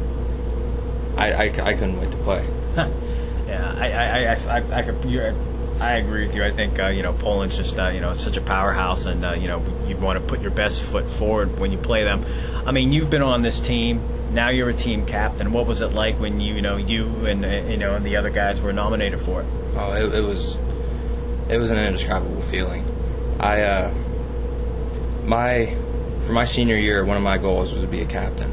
I 1.17 1.31
I, 1.31 1.45
I 1.69 1.73
couldn't 1.73 1.99
wait 1.99 2.11
to 2.11 2.23
play. 2.23 2.41
yeah, 3.47 3.73
I 3.77 3.87
I 3.87 4.07
I 4.07 4.35
I, 4.59 4.79
I 4.79 4.81
could 4.83 5.09
you're 5.09 5.33
I 5.81 5.97
agree 5.97 6.27
with 6.27 6.35
you. 6.35 6.43
I 6.43 6.55
think 6.55 6.79
uh, 6.79 6.89
you 6.89 7.03
know 7.03 7.13
Poland's 7.21 7.55
just 7.57 7.77
uh, 7.77 7.89
you 7.89 7.99
know 7.99 8.15
such 8.23 8.37
a 8.37 8.45
powerhouse, 8.45 9.01
and 9.05 9.25
uh, 9.25 9.33
you 9.33 9.47
know 9.47 9.59
you 9.87 9.97
want 9.97 10.21
to 10.21 10.25
put 10.29 10.41
your 10.41 10.51
best 10.51 10.75
foot 10.91 11.03
forward 11.19 11.59
when 11.59 11.71
you 11.71 11.79
play 11.79 12.03
them. 12.03 12.23
I 12.23 12.71
mean, 12.71 12.91
you've 12.93 13.09
been 13.09 13.21
on 13.21 13.41
this 13.41 13.55
team. 13.67 14.33
Now 14.33 14.49
you're 14.49 14.69
a 14.69 14.83
team 14.83 15.05
captain. 15.05 15.51
What 15.51 15.67
was 15.67 15.77
it 15.79 15.93
like 15.93 16.19
when 16.19 16.39
you, 16.39 16.55
you 16.55 16.61
know 16.61 16.77
you 16.77 17.25
and 17.25 17.43
uh, 17.43 17.69
you 17.69 17.77
know 17.77 17.95
and 17.95 18.05
the 18.05 18.15
other 18.15 18.29
guys 18.29 18.61
were 18.61 18.73
nominated 18.73 19.25
for 19.25 19.41
it? 19.41 19.47
Oh, 19.77 19.93
it, 19.93 20.13
it 20.13 20.21
was 20.21 20.41
it 21.49 21.57
was 21.57 21.69
an 21.69 21.77
indescribable 21.77 22.47
feeling. 22.49 22.85
I 23.41 23.61
uh, 23.61 24.02
my 25.25 25.65
for 26.25 26.33
my 26.33 26.47
senior 26.55 26.77
year, 26.77 27.05
one 27.05 27.17
of 27.17 27.23
my 27.23 27.37
goals 27.37 27.71
was 27.73 27.81
to 27.81 27.87
be 27.87 28.01
a 28.01 28.07
captain, 28.07 28.51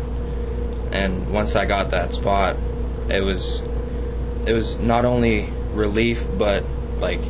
and 0.92 1.30
once 1.32 1.50
I 1.54 1.66
got 1.66 1.90
that 1.90 2.10
spot, 2.18 2.56
it 3.10 3.22
was 3.22 3.42
it 4.46 4.52
was 4.52 4.66
not 4.80 5.04
only 5.04 5.50
relief 5.74 6.18
but 6.38 6.64
like 6.98 7.20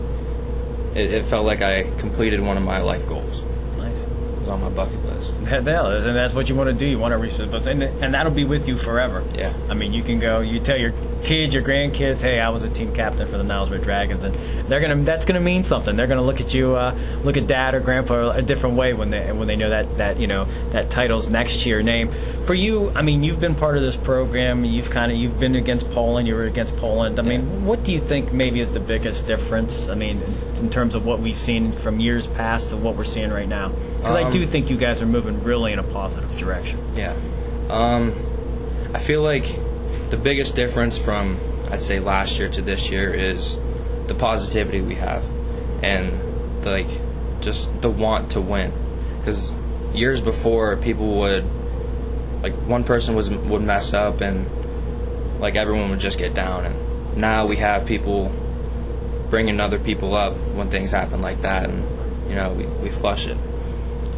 it, 0.96 1.12
it 1.12 1.30
felt 1.30 1.44
like 1.44 1.60
I 1.60 1.82
completed 2.00 2.40
one 2.40 2.56
of 2.56 2.62
my 2.62 2.80
life 2.80 3.06
goals. 3.08 3.36
Nice. 3.76 3.92
It 3.92 4.40
was 4.40 4.48
on 4.48 4.60
my 4.60 4.70
bucket 4.70 5.04
list. 5.04 5.19
Hell, 5.46 5.90
and 5.90 6.16
that's 6.16 6.34
what 6.34 6.48
you 6.48 6.54
want 6.54 6.68
to 6.68 6.78
do. 6.78 6.84
You 6.84 6.98
want 6.98 7.12
to 7.12 7.18
reach 7.18 7.36
those, 7.38 7.50
and 7.66 7.82
and 7.82 8.14
that'll 8.14 8.34
be 8.34 8.44
with 8.44 8.62
you 8.66 8.78
forever. 8.84 9.24
Yeah. 9.34 9.52
I 9.70 9.74
mean, 9.74 9.92
you 9.92 10.04
can 10.04 10.20
go. 10.20 10.40
You 10.40 10.62
tell 10.64 10.76
your 10.76 10.92
kids, 11.26 11.52
your 11.52 11.62
grandkids, 11.62 12.20
hey, 12.20 12.38
I 12.40 12.48
was 12.50 12.62
a 12.62 12.72
team 12.74 12.94
captain 12.94 13.30
for 13.30 13.38
the 13.38 13.44
Niles 13.44 13.70
Red 13.70 13.82
Dragons, 13.82 14.20
and 14.22 14.70
they're 14.70 14.80
gonna. 14.80 15.04
That's 15.04 15.24
gonna 15.24 15.40
mean 15.40 15.66
something. 15.68 15.96
They're 15.96 16.06
gonna 16.06 16.24
look 16.24 16.40
at 16.40 16.50
you, 16.50 16.76
uh, 16.76 16.94
look 17.24 17.36
at 17.36 17.48
dad 17.48 17.74
or 17.74 17.80
grandpa 17.80 18.32
a 18.36 18.42
different 18.42 18.76
way 18.76 18.92
when 18.92 19.10
they 19.10 19.32
when 19.32 19.48
they 19.48 19.56
know 19.56 19.70
that 19.70 19.98
that 19.98 20.20
you 20.20 20.26
know 20.26 20.44
that 20.72 20.90
title's 20.90 21.26
next 21.30 21.52
to 21.62 21.68
your 21.68 21.82
name 21.82 22.10
for 22.50 22.54
you, 22.54 22.90
I 22.96 23.02
mean, 23.02 23.22
you've 23.22 23.38
been 23.38 23.54
part 23.54 23.76
of 23.76 23.82
this 23.84 23.94
program. 24.04 24.64
You've 24.64 24.90
kind 24.92 25.12
of 25.12 25.18
you've 25.18 25.38
been 25.38 25.54
against 25.54 25.86
Poland. 25.94 26.26
You 26.26 26.34
were 26.34 26.46
against 26.46 26.72
Poland. 26.80 27.20
I 27.20 27.22
mean, 27.22 27.64
what 27.64 27.84
do 27.84 27.92
you 27.92 28.02
think 28.08 28.32
maybe 28.32 28.60
is 28.60 28.72
the 28.74 28.80
biggest 28.80 29.22
difference? 29.28 29.70
I 29.88 29.94
mean, 29.94 30.18
in 30.60 30.70
terms 30.70 30.94
of 30.94 31.04
what 31.04 31.20
we've 31.20 31.40
seen 31.46 31.78
from 31.82 32.00
years 32.00 32.24
past 32.36 32.68
to 32.70 32.76
what 32.76 32.96
we're 32.96 33.12
seeing 33.12 33.30
right 33.30 33.48
now. 33.48 33.68
Because 33.68 34.16
um, 34.16 34.26
I 34.26 34.32
do 34.32 34.50
think 34.50 34.70
you 34.70 34.78
guys 34.78 35.00
are 35.00 35.06
moving 35.06 35.42
really 35.42 35.72
in 35.72 35.78
a 35.78 35.92
positive 35.92 36.30
direction. 36.38 36.96
Yeah. 36.96 37.12
Um, 37.68 38.90
I 38.94 39.06
feel 39.06 39.22
like 39.22 39.44
the 40.10 40.16
biggest 40.16 40.54
difference 40.54 40.94
from 41.04 41.38
I'd 41.70 41.86
say 41.86 42.00
last 42.00 42.32
year 42.32 42.50
to 42.50 42.62
this 42.62 42.80
year 42.90 43.14
is 43.14 43.38
the 44.08 44.14
positivity 44.18 44.80
we 44.80 44.96
have 44.96 45.22
and 45.22 46.64
the, 46.64 46.70
like 46.70 47.44
just 47.44 47.60
the 47.82 47.90
want 47.90 48.32
to 48.32 48.40
win. 48.40 48.72
Because 49.20 49.38
years 49.94 50.20
before, 50.20 50.76
people 50.82 51.20
would 51.20 51.44
like 52.42 52.56
one 52.66 52.84
person 52.84 53.14
was 53.14 53.26
would 53.48 53.62
mess 53.62 53.92
up 53.94 54.20
and 54.20 55.40
like 55.40 55.54
everyone 55.56 55.90
would 55.90 56.00
just 56.00 56.18
get 56.18 56.34
down 56.34 56.66
and 56.66 57.16
now 57.16 57.46
we 57.46 57.56
have 57.56 57.86
people 57.86 58.28
bringing 59.30 59.60
other 59.60 59.78
people 59.78 60.14
up 60.16 60.34
when 60.54 60.70
things 60.70 60.90
happen 60.90 61.22
like 61.22 61.40
that 61.42 61.64
and 61.64 62.28
you 62.28 62.34
know 62.34 62.52
we 62.52 62.66
we 62.82 63.00
flush 63.00 63.20
it. 63.22 63.38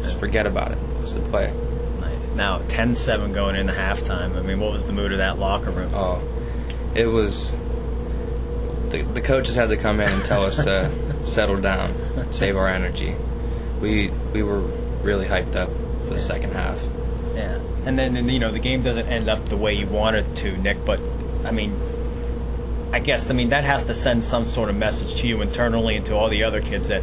Just 0.03 0.19
forget 0.19 0.45
about 0.45 0.71
it. 0.71 0.77
It's 1.05 1.13
the 1.13 1.29
play. 1.29 1.47
Nice. 2.01 2.19
now 2.35 2.59
10-7 2.67 3.33
going 3.33 3.55
into 3.55 3.73
halftime. 3.73 4.35
I 4.35 4.41
mean 4.41 4.59
what 4.59 4.73
was 4.73 4.83
the 4.85 4.93
mood 4.93 5.11
of 5.11 5.19
that 5.19 5.37
locker 5.37 5.71
room? 5.71 5.93
Oh 5.93 6.19
it 6.95 7.05
was 7.05 7.33
the 8.91 9.01
the 9.13 9.25
coaches 9.25 9.55
had 9.55 9.69
to 9.69 9.77
come 9.81 9.99
in 9.99 10.09
and 10.09 10.23
tell 10.27 10.45
us 10.45 10.55
to 10.55 11.33
settle 11.35 11.61
down 11.61 12.37
save 12.39 12.55
our 12.55 12.67
energy. 12.67 13.15
We 13.81 14.09
we 14.33 14.43
were 14.43 14.61
really 15.03 15.25
hyped 15.25 15.55
up 15.55 15.69
for 16.07 16.15
the 16.15 16.25
second 16.27 16.53
half. 16.53 16.77
Yeah. 17.35 17.57
And 17.85 17.97
then 17.97 18.15
and, 18.15 18.29
you 18.31 18.39
know 18.39 18.53
the 18.53 18.59
game 18.59 18.83
doesn't 18.83 19.07
end 19.07 19.29
up 19.29 19.49
the 19.49 19.57
way 19.57 19.73
you 19.73 19.87
want 19.87 20.15
it 20.15 20.25
to, 20.41 20.57
Nick. 20.57 20.85
But 20.85 20.99
I 21.45 21.51
mean, 21.51 21.73
I 22.93 22.99
guess 22.99 23.25
I 23.27 23.33
mean 23.33 23.49
that 23.49 23.63
has 23.63 23.87
to 23.87 24.03
send 24.03 24.25
some 24.29 24.51
sort 24.53 24.69
of 24.69 24.75
message 24.75 25.21
to 25.21 25.27
you 25.27 25.41
internally 25.41 25.97
and 25.97 26.05
to 26.05 26.13
all 26.13 26.29
the 26.29 26.43
other 26.43 26.61
kids 26.61 26.85
that 26.89 27.01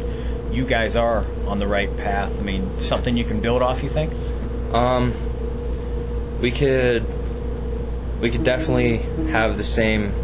you 0.53 0.65
guys 0.65 0.95
are 0.95 1.27
on 1.47 1.59
the 1.59 1.67
right 1.67 1.91
path. 1.97 2.31
I 2.31 2.41
mean, 2.41 2.87
something 2.89 3.15
you 3.17 3.25
can 3.25 3.41
build 3.41 3.61
off. 3.61 3.83
You 3.83 3.91
think? 3.93 4.13
Um, 4.73 6.39
we 6.41 6.51
could 6.51 7.03
we 8.21 8.31
could 8.31 8.45
definitely 8.45 9.03
have 9.31 9.57
the 9.57 9.67
same 9.75 10.15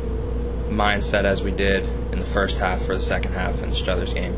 mindset 0.71 1.25
as 1.25 1.41
we 1.43 1.51
did 1.51 1.84
in 2.13 2.19
the 2.19 2.30
first 2.34 2.56
half 2.56 2.80
for 2.86 2.97
the 2.97 3.06
second 3.08 3.34
half 3.34 3.56
in 3.60 3.75
Struthers 3.84 4.13
game. 4.13 4.36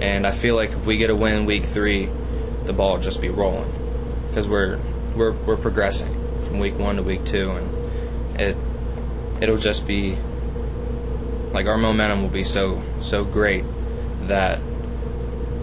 And 0.00 0.26
I 0.26 0.40
feel 0.40 0.56
like 0.56 0.70
if 0.70 0.86
we 0.86 0.96
get 0.96 1.10
a 1.10 1.16
win 1.16 1.44
week 1.44 1.64
three, 1.74 2.06
the 2.66 2.72
ball 2.72 2.96
will 2.96 3.04
just 3.04 3.20
be 3.20 3.28
rolling 3.28 3.70
because 4.28 4.48
we're 4.48 4.80
we're 5.16 5.36
we're 5.44 5.60
progressing 5.60 6.16
from 6.48 6.58
week 6.58 6.78
one 6.78 6.96
to 6.96 7.02
week 7.02 7.20
two, 7.30 7.50
and 7.50 8.40
it 8.40 8.56
it'll 9.42 9.60
just 9.60 9.86
be 9.86 10.16
like 11.54 11.66
our 11.66 11.78
momentum 11.78 12.22
will 12.22 12.32
be 12.32 12.44
so 12.52 12.82
so 13.10 13.24
great 13.24 13.64
that 14.28 14.58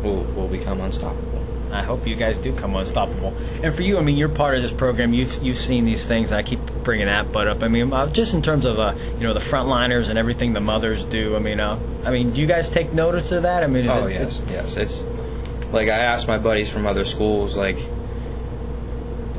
we'll 0.03 0.25
we'll 0.35 0.49
become 0.49 0.81
unstoppable. 0.81 1.39
I 1.71 1.83
hope 1.83 2.07
you 2.07 2.15
guys 2.15 2.33
do 2.43 2.57
come 2.59 2.75
unstoppable. 2.75 3.29
And 3.29 3.75
for 3.75 3.81
you, 3.81 3.99
I 3.99 4.01
mean, 4.01 4.17
you're 4.17 4.33
part 4.33 4.57
of 4.57 4.63
this 4.63 4.73
program. 4.77 5.13
You've 5.13 5.31
you've 5.43 5.67
seen 5.67 5.85
these 5.85 6.01
things. 6.07 6.29
I 6.31 6.41
keep 6.41 6.59
bringing 6.83 7.05
that 7.05 7.31
butt 7.31 7.47
up. 7.47 7.61
I 7.61 7.67
mean, 7.67 7.93
uh, 7.93 8.07
just 8.13 8.31
in 8.31 8.41
terms 8.41 8.65
of 8.65 8.79
uh, 8.79 8.93
you 8.95 9.21
know 9.21 9.33
the 9.33 9.45
frontliners 9.51 10.09
and 10.09 10.17
everything 10.17 10.53
the 10.53 10.61
mothers 10.61 11.01
do. 11.11 11.35
I 11.35 11.39
mean, 11.39 11.59
uh, 11.59 11.77
I 12.05 12.09
mean, 12.09 12.33
do 12.33 12.41
you 12.41 12.47
guys 12.47 12.65
take 12.73 12.93
notice 12.93 13.25
of 13.31 13.43
that? 13.43 13.63
I 13.63 13.67
mean, 13.67 13.87
oh 13.87 14.07
it, 14.07 14.13
yes, 14.13 14.33
yes. 14.49 14.65
It's 14.77 15.73
like 15.73 15.89
I 15.89 15.99
asked 15.99 16.27
my 16.27 16.39
buddies 16.39 16.71
from 16.73 16.87
other 16.87 17.05
schools, 17.13 17.53
like 17.55 17.77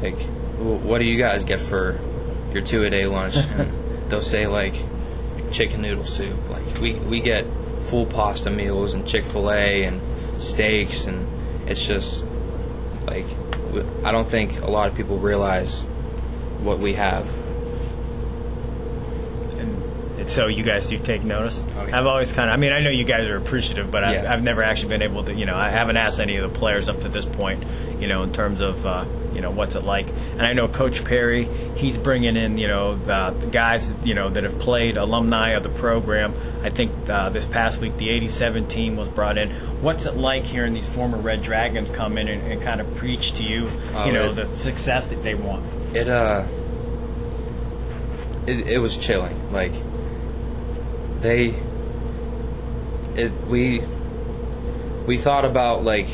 like, 0.02 0.18
what 0.86 0.98
do 0.98 1.04
you 1.04 1.20
guys 1.20 1.42
get 1.46 1.58
for 1.68 1.98
your 2.54 2.62
two 2.70 2.84
a 2.84 2.90
day 2.90 3.06
lunch? 3.06 3.34
and 3.36 4.10
they'll 4.10 4.30
say 4.30 4.46
like 4.46 4.74
chicken 5.60 5.82
noodle 5.82 6.08
soup. 6.16 6.40
Like 6.48 6.80
we 6.80 6.98
we 7.04 7.20
get 7.20 7.44
full 7.90 8.06
pasta 8.06 8.50
meals 8.50 8.94
and 8.94 9.06
Chick 9.08 9.24
Fil 9.32 9.50
A 9.50 9.84
and 9.84 10.00
steaks, 10.54 10.96
and 10.96 11.68
it's 11.68 11.84
just 11.84 12.08
like 13.04 13.28
I 14.04 14.10
don't 14.10 14.30
think 14.30 14.56
a 14.62 14.70
lot 14.70 14.88
of 14.88 14.96
people 14.96 15.20
realize 15.20 15.68
what 16.64 16.80
we 16.80 16.94
have. 16.94 17.26
And 19.60 20.28
so 20.36 20.46
you 20.48 20.64
guys 20.64 20.84
do 20.88 20.96
take 21.06 21.24
notice. 21.24 21.54
Oh, 21.56 21.86
yeah. 21.86 21.98
I've 21.98 22.06
always 22.06 22.28
kind 22.36 22.50
of, 22.50 22.54
I 22.54 22.56
mean, 22.56 22.72
I 22.72 22.80
know 22.80 22.90
you 22.90 23.04
guys 23.08 23.24
are 23.24 23.36
appreciative, 23.36 23.90
but 23.90 24.04
I've, 24.04 24.24
yeah. 24.24 24.32
I've 24.32 24.42
never 24.42 24.62
actually 24.62 24.88
been 24.88 25.02
able 25.02 25.24
to, 25.24 25.32
you 25.32 25.46
know, 25.46 25.56
I 25.56 25.70
haven't 25.70 25.96
asked 25.96 26.20
any 26.20 26.36
of 26.36 26.52
the 26.52 26.58
players 26.58 26.88
up 26.88 27.00
to 27.00 27.08
this 27.08 27.24
point, 27.36 27.64
you 28.00 28.08
know, 28.08 28.22
in 28.22 28.32
terms 28.32 28.60
of. 28.60 28.84
Uh, 28.84 29.04
you 29.34 29.40
know 29.40 29.50
what's 29.50 29.74
it 29.74 29.84
like. 29.84 30.06
And 30.06 30.42
I 30.42 30.52
know 30.52 30.68
Coach 30.68 30.94
Parry, 31.08 31.46
he's 31.78 31.96
bringing 32.02 32.36
in 32.36 32.58
you 32.58 32.68
know 32.68 32.98
the, 32.98 33.46
the 33.46 33.50
guys 33.50 33.80
you 34.04 34.14
know 34.14 34.32
that 34.32 34.44
have 34.44 34.58
played 34.60 34.96
alumni 34.96 35.56
of 35.56 35.62
the 35.62 35.70
program. 35.80 36.34
I 36.64 36.70
think 36.74 36.90
uh, 37.08 37.30
this 37.30 37.44
past 37.52 37.80
week 37.80 37.96
the 37.98 38.10
'87 38.10 38.68
team 38.68 38.96
was 38.96 39.08
brought 39.14 39.38
in. 39.38 39.82
What's 39.82 40.04
it 40.04 40.16
like 40.16 40.44
hearing 40.44 40.74
these 40.74 40.88
former 40.94 41.20
Red 41.20 41.42
Dragons 41.44 41.88
come 41.96 42.18
in 42.18 42.28
and, 42.28 42.52
and 42.52 42.62
kind 42.62 42.80
of 42.80 42.86
preach 42.98 43.20
to 43.20 43.42
you, 43.42 43.68
uh, 43.68 44.06
you 44.06 44.12
know, 44.12 44.32
it, 44.32 44.36
the 44.36 44.46
success 44.64 45.08
that 45.08 45.22
they 45.22 45.34
want? 45.34 45.64
It 45.96 46.08
uh, 46.08 46.44
it 48.46 48.76
it 48.76 48.78
was 48.78 48.92
chilling. 49.06 49.52
Like 49.52 49.72
they, 51.22 51.56
it 53.20 53.32
we 53.48 53.80
we 55.06 55.22
thought 55.22 55.44
about 55.44 55.84
like 55.84 56.06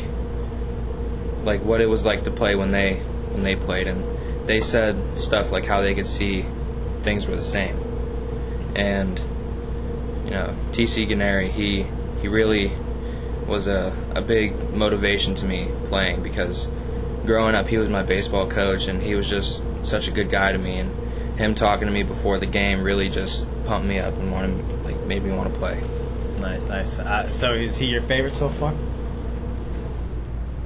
like 1.46 1.64
what 1.64 1.80
it 1.80 1.86
was 1.86 2.02
like 2.02 2.24
to 2.24 2.30
play 2.30 2.54
when 2.54 2.72
they 2.72 3.00
when 3.32 3.42
they 3.42 3.54
played 3.54 3.86
and 3.86 4.02
they 4.48 4.60
said 4.70 4.98
stuff 5.30 5.46
like 5.50 5.64
how 5.64 5.80
they 5.80 5.94
could 5.94 6.10
see 6.18 6.42
things 7.06 7.24
were 7.26 7.38
the 7.38 7.50
same. 7.54 7.78
And 8.74 9.16
you 10.26 10.34
know, 10.34 10.50
TC 10.74 11.06
Gennari, 11.06 11.54
he 11.54 11.86
he 12.20 12.28
really 12.28 12.68
was 13.46 13.64
a 13.66 13.94
a 14.18 14.22
big 14.22 14.52
motivation 14.74 15.36
to 15.36 15.44
me 15.46 15.70
playing 15.88 16.22
because 16.22 16.54
growing 17.24 17.54
up 17.54 17.66
he 17.66 17.78
was 17.78 17.88
my 17.88 18.02
baseball 18.02 18.50
coach 18.50 18.82
and 18.82 19.02
he 19.02 19.14
was 19.14 19.26
just 19.30 19.48
such 19.90 20.02
a 20.06 20.12
good 20.12 20.30
guy 20.30 20.50
to 20.50 20.58
me 20.58 20.78
and 20.78 21.38
him 21.38 21.54
talking 21.54 21.86
to 21.86 21.92
me 21.92 22.02
before 22.02 22.40
the 22.40 22.46
game 22.46 22.82
really 22.82 23.08
just 23.08 23.34
pumped 23.66 23.86
me 23.86 23.98
up 23.98 24.14
and 24.14 24.32
wanted 24.32 24.58
like 24.82 24.98
made 25.06 25.22
me 25.22 25.30
want 25.30 25.52
to 25.52 25.58
play. 25.58 25.78
Nice, 26.42 26.62
nice. 26.68 26.90
Uh, 27.00 27.40
so 27.40 27.54
is 27.54 27.72
he 27.78 27.86
your 27.86 28.02
favorite 28.08 28.34
so 28.38 28.50
far? 28.58 28.74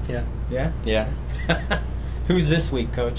Yeah. 0.08 0.24
Yeah. 0.50 0.72
Yeah. 0.84 1.10
Who's 2.28 2.48
this 2.48 2.70
week, 2.72 2.94
Coach? 2.94 3.18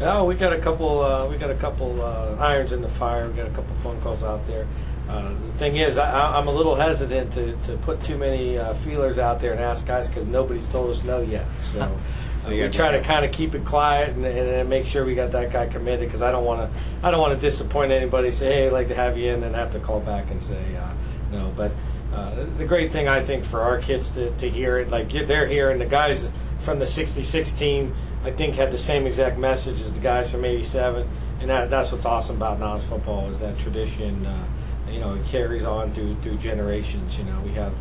Oh, 0.00 0.24
we 0.24 0.34
got 0.34 0.52
a 0.52 0.60
couple. 0.62 1.04
Uh, 1.04 1.28
we 1.28 1.38
got 1.38 1.50
a 1.50 1.58
couple 1.60 2.00
uh, 2.00 2.40
irons 2.42 2.72
in 2.72 2.82
the 2.82 2.92
fire. 2.98 3.30
We 3.30 3.36
got 3.36 3.46
a 3.46 3.54
couple 3.54 3.76
phone 3.82 4.00
calls 4.02 4.22
out 4.22 4.46
there. 4.46 4.66
Uh, 5.08 5.34
the 5.52 5.58
thing 5.58 5.76
is, 5.76 5.98
I, 5.98 6.38
I'm 6.38 6.48
a 6.48 6.54
little 6.54 6.74
hesitant 6.74 7.34
to 7.34 7.52
to 7.68 7.82
put 7.84 8.04
too 8.06 8.16
many 8.16 8.58
uh, 8.58 8.74
feelers 8.84 9.18
out 9.18 9.40
there 9.40 9.52
and 9.52 9.60
ask 9.60 9.86
guys 9.86 10.08
because 10.08 10.26
nobody's 10.28 10.66
told 10.72 10.96
us 10.96 11.02
no 11.04 11.20
yet. 11.20 11.46
So. 11.74 12.00
Uh, 12.42 12.50
we 12.50 12.68
try 12.74 12.90
to 12.90 13.00
kind 13.06 13.24
of 13.24 13.30
keep 13.38 13.54
it 13.54 13.64
quiet 13.64 14.10
and, 14.10 14.26
and, 14.26 14.48
and 14.50 14.68
make 14.68 14.82
sure 14.92 15.06
we 15.06 15.14
got 15.14 15.30
that 15.30 15.52
guy 15.52 15.64
committed 15.70 16.10
because 16.10 16.22
I 16.22 16.32
don't 16.32 16.44
want 16.44 16.58
to 16.66 16.66
I 17.06 17.12
don't 17.12 17.20
want 17.20 17.40
to 17.40 17.50
disappoint 17.50 17.92
anybody. 17.92 18.34
Say 18.40 18.46
hey, 18.50 18.66
I'd 18.66 18.72
like 18.72 18.88
to 18.88 18.96
have 18.96 19.16
you 19.16 19.30
in, 19.30 19.46
and 19.46 19.54
then 19.54 19.54
have 19.54 19.72
to 19.74 19.78
call 19.78 20.00
back 20.00 20.26
and 20.28 20.42
say 20.50 20.74
uh, 20.74 20.90
no. 21.30 21.54
But 21.54 21.70
uh, 22.10 22.58
the 22.58 22.66
great 22.66 22.90
thing 22.90 23.06
I 23.06 23.24
think 23.24 23.48
for 23.48 23.60
our 23.60 23.78
kids 23.86 24.02
to 24.16 24.34
to 24.42 24.50
hear 24.50 24.80
it, 24.80 24.90
like 24.90 25.06
they're 25.28 25.46
hearing 25.46 25.78
the 25.78 25.86
guys 25.86 26.18
from 26.64 26.78
the 26.78 26.88
'66 26.94 27.48
team 27.58 27.94
I 28.22 28.30
think 28.38 28.54
had 28.54 28.70
the 28.70 28.82
same 28.86 29.06
exact 29.06 29.34
message 29.34 29.82
as 29.82 29.90
the 29.94 30.02
guys 30.02 30.30
from 30.30 30.46
'87, 30.46 31.42
and 31.42 31.50
that 31.50 31.70
that's 31.74 31.90
what's 31.90 32.06
awesome 32.06 32.38
about 32.38 32.62
Niles 32.62 32.86
football 32.86 33.34
is 33.34 33.38
that 33.42 33.58
tradition. 33.66 34.22
Uh, 34.22 34.46
you 34.86 35.00
know, 35.00 35.18
it 35.18 35.26
carries 35.34 35.66
on 35.66 35.90
through 35.94 36.14
through 36.22 36.38
generations. 36.38 37.10
You 37.18 37.24
know, 37.26 37.42
we 37.42 37.50
have, 37.58 37.74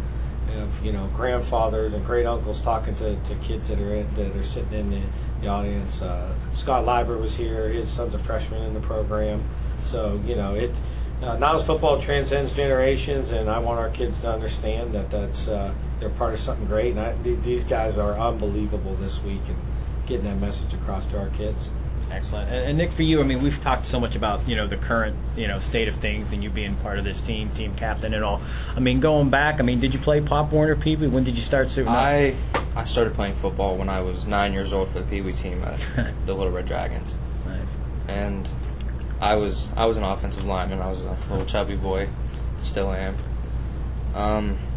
have 0.58 0.72
you 0.82 0.94
know 0.98 1.14
grandfathers 1.14 1.94
and 1.94 2.02
great 2.06 2.26
uncles 2.26 2.58
talking 2.66 2.98
to, 2.98 3.14
to 3.14 3.34
kids 3.46 3.62
that 3.70 3.78
are 3.78 4.02
in, 4.02 4.10
that 4.18 4.34
are 4.34 4.50
sitting 4.58 4.74
in 4.74 4.90
the, 4.90 5.04
the 5.46 5.48
audience. 5.48 5.94
Uh, 6.02 6.34
Scott 6.66 6.90
Leiber 6.90 7.22
was 7.22 7.32
here; 7.38 7.70
his 7.70 7.86
son's 7.94 8.18
a 8.18 8.22
freshman 8.26 8.66
in 8.66 8.74
the 8.74 8.86
program. 8.90 9.46
So 9.94 10.18
you 10.26 10.34
know, 10.34 10.58
it 10.58 10.74
uh, 11.22 11.38
Niles 11.38 11.70
football 11.70 12.02
transcends 12.02 12.50
generations, 12.58 13.30
and 13.30 13.46
I 13.46 13.62
want 13.62 13.78
our 13.78 13.94
kids 13.94 14.18
to 14.26 14.28
understand 14.28 14.90
that 14.98 15.14
that's 15.14 15.44
uh, 15.46 15.70
they're 16.02 16.10
part 16.18 16.34
of 16.34 16.42
something 16.46 16.66
great. 16.66 16.98
And 16.98 17.00
I, 17.00 17.16
these 17.24 17.64
guys 17.70 17.96
are 17.96 18.20
unbelievable 18.20 18.98
this 18.98 19.14
week, 19.24 19.46
and 19.48 19.56
getting 20.10 20.26
that 20.26 20.42
message 20.42 20.74
across 20.82 21.10
to 21.14 21.18
our 21.18 21.30
kids. 21.38 21.58
Excellent. 22.12 22.52
And, 22.52 22.70
and, 22.70 22.78
Nick, 22.78 22.94
for 22.98 23.04
you, 23.04 23.22
I 23.22 23.24
mean, 23.24 23.42
we've 23.42 23.62
talked 23.64 23.88
so 23.90 24.00
much 24.00 24.16
about 24.16 24.46
you 24.48 24.56
know 24.58 24.68
the 24.68 24.76
current 24.76 25.16
you 25.38 25.48
know 25.48 25.62
state 25.70 25.88
of 25.88 26.00
things 26.02 26.28
and 26.32 26.44
you 26.44 26.50
being 26.50 26.76
part 26.78 27.00
of 27.00 27.06
this 27.06 27.16
team, 27.26 27.50
team 27.56 27.74
captain, 27.80 28.14
and 28.14 28.24
all. 28.24 28.42
I 28.42 28.80
mean, 28.80 29.00
going 29.00 29.30
back, 29.30 29.56
I 29.60 29.64
mean, 29.64 29.80
did 29.80 29.94
you 29.94 30.00
play 30.04 30.20
Pop 30.20 30.52
Warner 30.52 30.76
Pee 30.76 30.98
Wee? 30.98 31.08
When 31.08 31.24
did 31.24 31.38
you 31.38 31.46
start 31.48 31.70
suiting 31.70 31.88
I 31.88 32.36
I 32.76 32.86
started 32.92 33.16
playing 33.16 33.40
football 33.42 33.78
when 33.78 33.88
I 33.88 34.02
was 34.02 34.18
nine 34.28 34.52
years 34.52 34.74
old 34.74 34.92
for 34.92 35.00
the 35.00 35.06
Pee 35.06 35.22
Wee 35.22 35.34
team 35.42 35.64
at 35.64 35.80
the 36.26 36.34
Little 36.34 36.52
Red 36.52 36.68
Dragons. 36.68 37.08
Nice. 37.46 37.68
And 38.10 38.48
I 39.22 39.36
was 39.36 39.56
I 39.78 39.86
was 39.86 39.96
an 39.96 40.04
offensive 40.04 40.44
lineman. 40.44 40.80
I 40.80 40.92
was 40.92 41.00
a 41.00 41.32
little 41.32 41.50
chubby 41.50 41.78
boy, 41.78 42.10
still 42.72 42.92
am. 42.92 43.16
Um. 44.16 44.71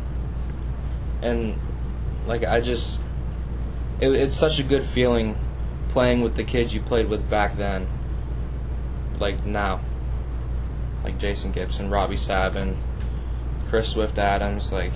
And 1.25 1.59
like 2.29 2.45
I 2.45 2.61
just 2.61 2.85
it, 4.01 4.11
it's 4.11 4.39
such 4.41 4.59
a 4.59 4.63
good 4.63 4.89
feeling 4.95 5.37
playing 5.93 6.23
with 6.23 6.37
the 6.37 6.45
kids 6.45 6.73
you 6.73 6.83
played 6.83 7.09
with 7.09 7.29
back 7.31 7.57
then, 7.57 7.89
like 9.21 9.45
now, 9.47 9.81
like 11.05 11.19
Jason 11.21 11.53
Gibson, 11.53 11.91
Robbie 11.91 12.23
Sabin, 12.27 12.77
Chris 13.71 13.87
Swift 13.93 14.19
Adams. 14.19 14.65
Like, 14.71 14.93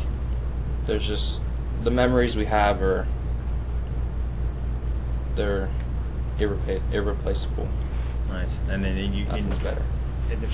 there's 0.86 1.06
just 1.06 1.40
the 1.84 1.90
memories 1.90 2.36
we 2.36 2.46
have 2.46 2.82
are 2.82 3.06
they're 5.36 5.70
irrepa- 6.40 6.92
irreplaceable. 6.92 7.68
Nice, 8.28 8.50
and 8.68 8.84
then 8.84 8.96
you 9.14 9.24
Nothing's 9.26 9.62
better. 9.62 9.86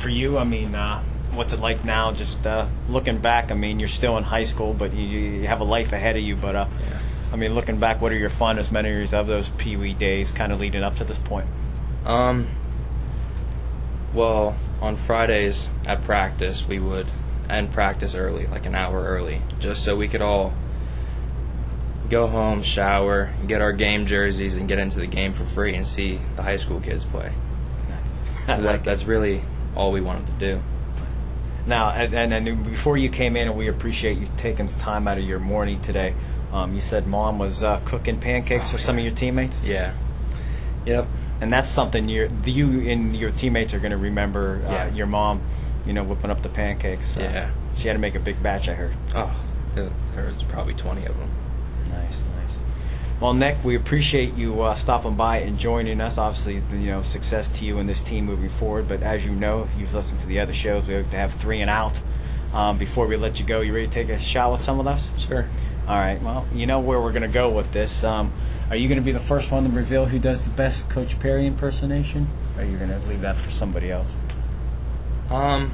For 0.03 0.09
you, 0.09 0.39
I 0.39 0.45
mean, 0.45 0.75
uh, 0.75 1.03
what's 1.37 1.53
it 1.53 1.59
like 1.59 1.85
now? 1.85 2.13
Just 2.13 2.47
uh, 2.47 2.69
looking 2.89 3.21
back, 3.21 3.51
I 3.51 3.55
mean, 3.55 3.79
you're 3.79 3.95
still 3.99 4.17
in 4.19 4.25
high 4.25 4.53
school, 4.55 4.75
but 4.75 4.95
you, 4.95 5.03
you 5.03 5.47
have 5.49 5.61
a 5.61 5.65
life 5.65 5.93
ahead 5.93 6.17
of 6.17 6.23
you. 6.23 6.37
But 6.37 6.57
uh, 6.57 6.67
yeah. 6.81 7.31
I 7.33 7.37
mean, 7.37 7.55
looking 7.55 7.81
back, 7.81 8.01
what 8.01 8.13
are 8.13 8.19
your 8.19 8.33
fondest 8.39 8.71
memories 8.73 9.11
of 9.13 9.27
those 9.27 9.45
Pee 9.63 9.77
Wee 9.77 9.95
days, 9.95 10.27
kind 10.37 10.53
of 10.53 10.61
leading 10.61 10.83
up 10.83 10.97
to 10.97 11.05
this 11.05 11.19
point? 11.29 11.49
Um. 12.07 12.61
Well, 14.15 14.57
on 14.81 15.03
Fridays 15.07 15.57
at 15.87 16.05
practice, 16.05 16.59
we 16.69 16.79
would 16.79 17.07
end 17.51 17.73
practice 17.73 18.13
early, 18.15 18.47
like 18.47 18.65
an 18.65 18.75
hour 18.75 19.05
early, 19.05 19.43
just 19.61 19.85
so 19.85 19.97
we 19.97 20.09
could 20.09 20.23
all 20.23 20.53
go 22.11 22.29
home, 22.29 22.63
shower, 22.75 23.35
get 23.49 23.61
our 23.61 23.73
game 23.73 24.07
jerseys, 24.07 24.53
and 24.53 24.69
get 24.69 24.79
into 24.79 25.01
the 25.01 25.07
game 25.07 25.35
for 25.35 25.51
free 25.55 25.75
and 25.75 25.87
see 25.97 26.21
the 26.37 26.43
high 26.43 26.59
school 26.59 26.81
kids 26.81 27.03
play. 27.11 27.35
that, 28.47 28.83
that's 28.85 29.05
really 29.07 29.43
all 29.75 29.91
we 29.91 30.01
wanted 30.01 30.27
to 30.27 30.39
do. 30.39 30.63
Now, 31.67 31.91
and, 31.91 32.13
and, 32.15 32.33
and 32.33 32.65
before 32.65 32.97
you 32.99 33.11
came 33.11 33.37
in, 33.37 33.49
and 33.49 33.57
we 33.57 33.69
appreciate 33.69 34.19
you 34.19 34.29
taking 34.43 34.69
time 34.85 35.09
out 35.09 35.19
of 35.19 35.25
your 35.25 35.41
morning 35.41 35.83
today. 35.87 36.15
Um, 36.53 36.75
you 36.77 36.83
said 36.91 37.07
mom 37.07 37.39
was 37.39 37.55
uh, 37.63 37.81
cooking 37.91 38.21
pancakes 38.21 38.65
for 38.71 38.79
some 38.87 38.99
of 38.99 39.05
your 39.05 39.15
teammates. 39.17 39.55
Yeah. 39.65 39.97
Yep. 40.87 41.05
And 41.41 41.53
that's 41.53 41.75
something 41.75 42.09
you 42.09 42.29
you 42.47 42.89
and 42.89 43.17
your 43.17 43.33
teammates 43.33 43.73
are 43.73 43.81
going 43.81 43.91
to 43.91 43.97
remember. 43.97 44.63
Uh, 44.67 44.71
Yeah. 44.71 44.95
Your 44.95 45.07
mom, 45.07 45.43
you 45.87 45.93
know, 45.93 46.05
whipping 46.05 46.31
up 46.31 46.43
the 46.43 46.49
pancakes. 46.51 47.03
Uh, 47.17 47.21
Yeah. 47.21 47.51
She 47.81 47.89
had 47.89 47.95
to 47.95 47.99
make 47.99 48.15
a 48.15 48.21
big 48.21 48.41
batch. 48.43 48.69
I 48.69 48.75
heard. 48.75 48.95
Oh, 49.17 49.35
there 49.75 50.31
was 50.31 50.45
probably 50.53 50.75
20 50.75 51.07
of 51.07 51.17
them. 51.17 51.31
Nice. 51.91 52.15
Well, 53.23 53.33
Nick, 53.33 53.65
we 53.65 53.77
appreciate 53.77 54.35
you 54.35 54.61
uh, 54.61 54.83
stopping 54.83 55.17
by 55.17 55.39
and 55.39 55.59
joining 55.59 56.01
us. 56.01 56.15
Obviously, 56.19 56.55
you 56.55 56.91
know, 56.91 57.05
success 57.13 57.47
to 57.59 57.65
you 57.65 57.79
and 57.79 57.89
this 57.89 57.99
team 58.09 58.27
moving 58.27 58.51
forward. 58.59 58.89
But 58.89 59.03
as 59.03 59.23
you 59.23 59.35
know, 59.35 59.63
if 59.63 59.71
you've 59.79 59.95
listened 59.95 60.21
to 60.21 60.27
the 60.27 60.41
other 60.41 60.55
shows, 60.63 60.85
we 60.89 60.95
have 60.95 61.11
to 61.11 61.17
have 61.17 61.31
three 61.41 61.61
and 61.61 61.71
out. 61.71 61.95
Um, 62.53 62.79
before 62.79 63.07
we 63.07 63.17
let 63.17 63.37
you 63.37 63.47
go, 63.47 63.61
you 63.61 63.73
ready 63.73 63.89
to 63.89 63.95
take 63.95 64.09
a 64.09 64.19
shot 64.33 64.53
with 64.53 64.67
some 64.67 64.81
of 64.81 64.87
us? 64.87 65.01
Sure. 65.29 65.49
All 65.89 65.97
right. 65.99 66.21
Well, 66.23 66.49
you 66.53 66.67
know 66.67 66.81
where 66.81 67.01
we're 67.01 67.13
going 67.13 67.23
to 67.23 67.33
go 67.33 67.51
with 67.51 67.73
this. 67.73 67.91
Um, 68.03 68.33
are 68.71 68.77
you 68.77 68.89
going 68.89 68.99
to 68.99 69.05
be 69.05 69.13
the 69.13 69.25
first 69.29 69.51
one 69.53 69.65
to 69.65 69.71
reveal 69.71 70.07
who 70.07 70.19
does 70.19 70.39
the 70.45 70.55
best 70.57 70.79
Coach 70.93 71.11
Parry 71.23 71.47
impersonation? 71.47 72.29
Or 72.57 72.63
are 72.63 72.65
you 72.65 72.79
going 72.79 72.91
to 72.91 72.99
leave 73.07 73.21
that 73.23 73.37
for 73.37 73.57
somebody 73.59 73.91
else? 73.91 74.09
Um. 75.31 75.73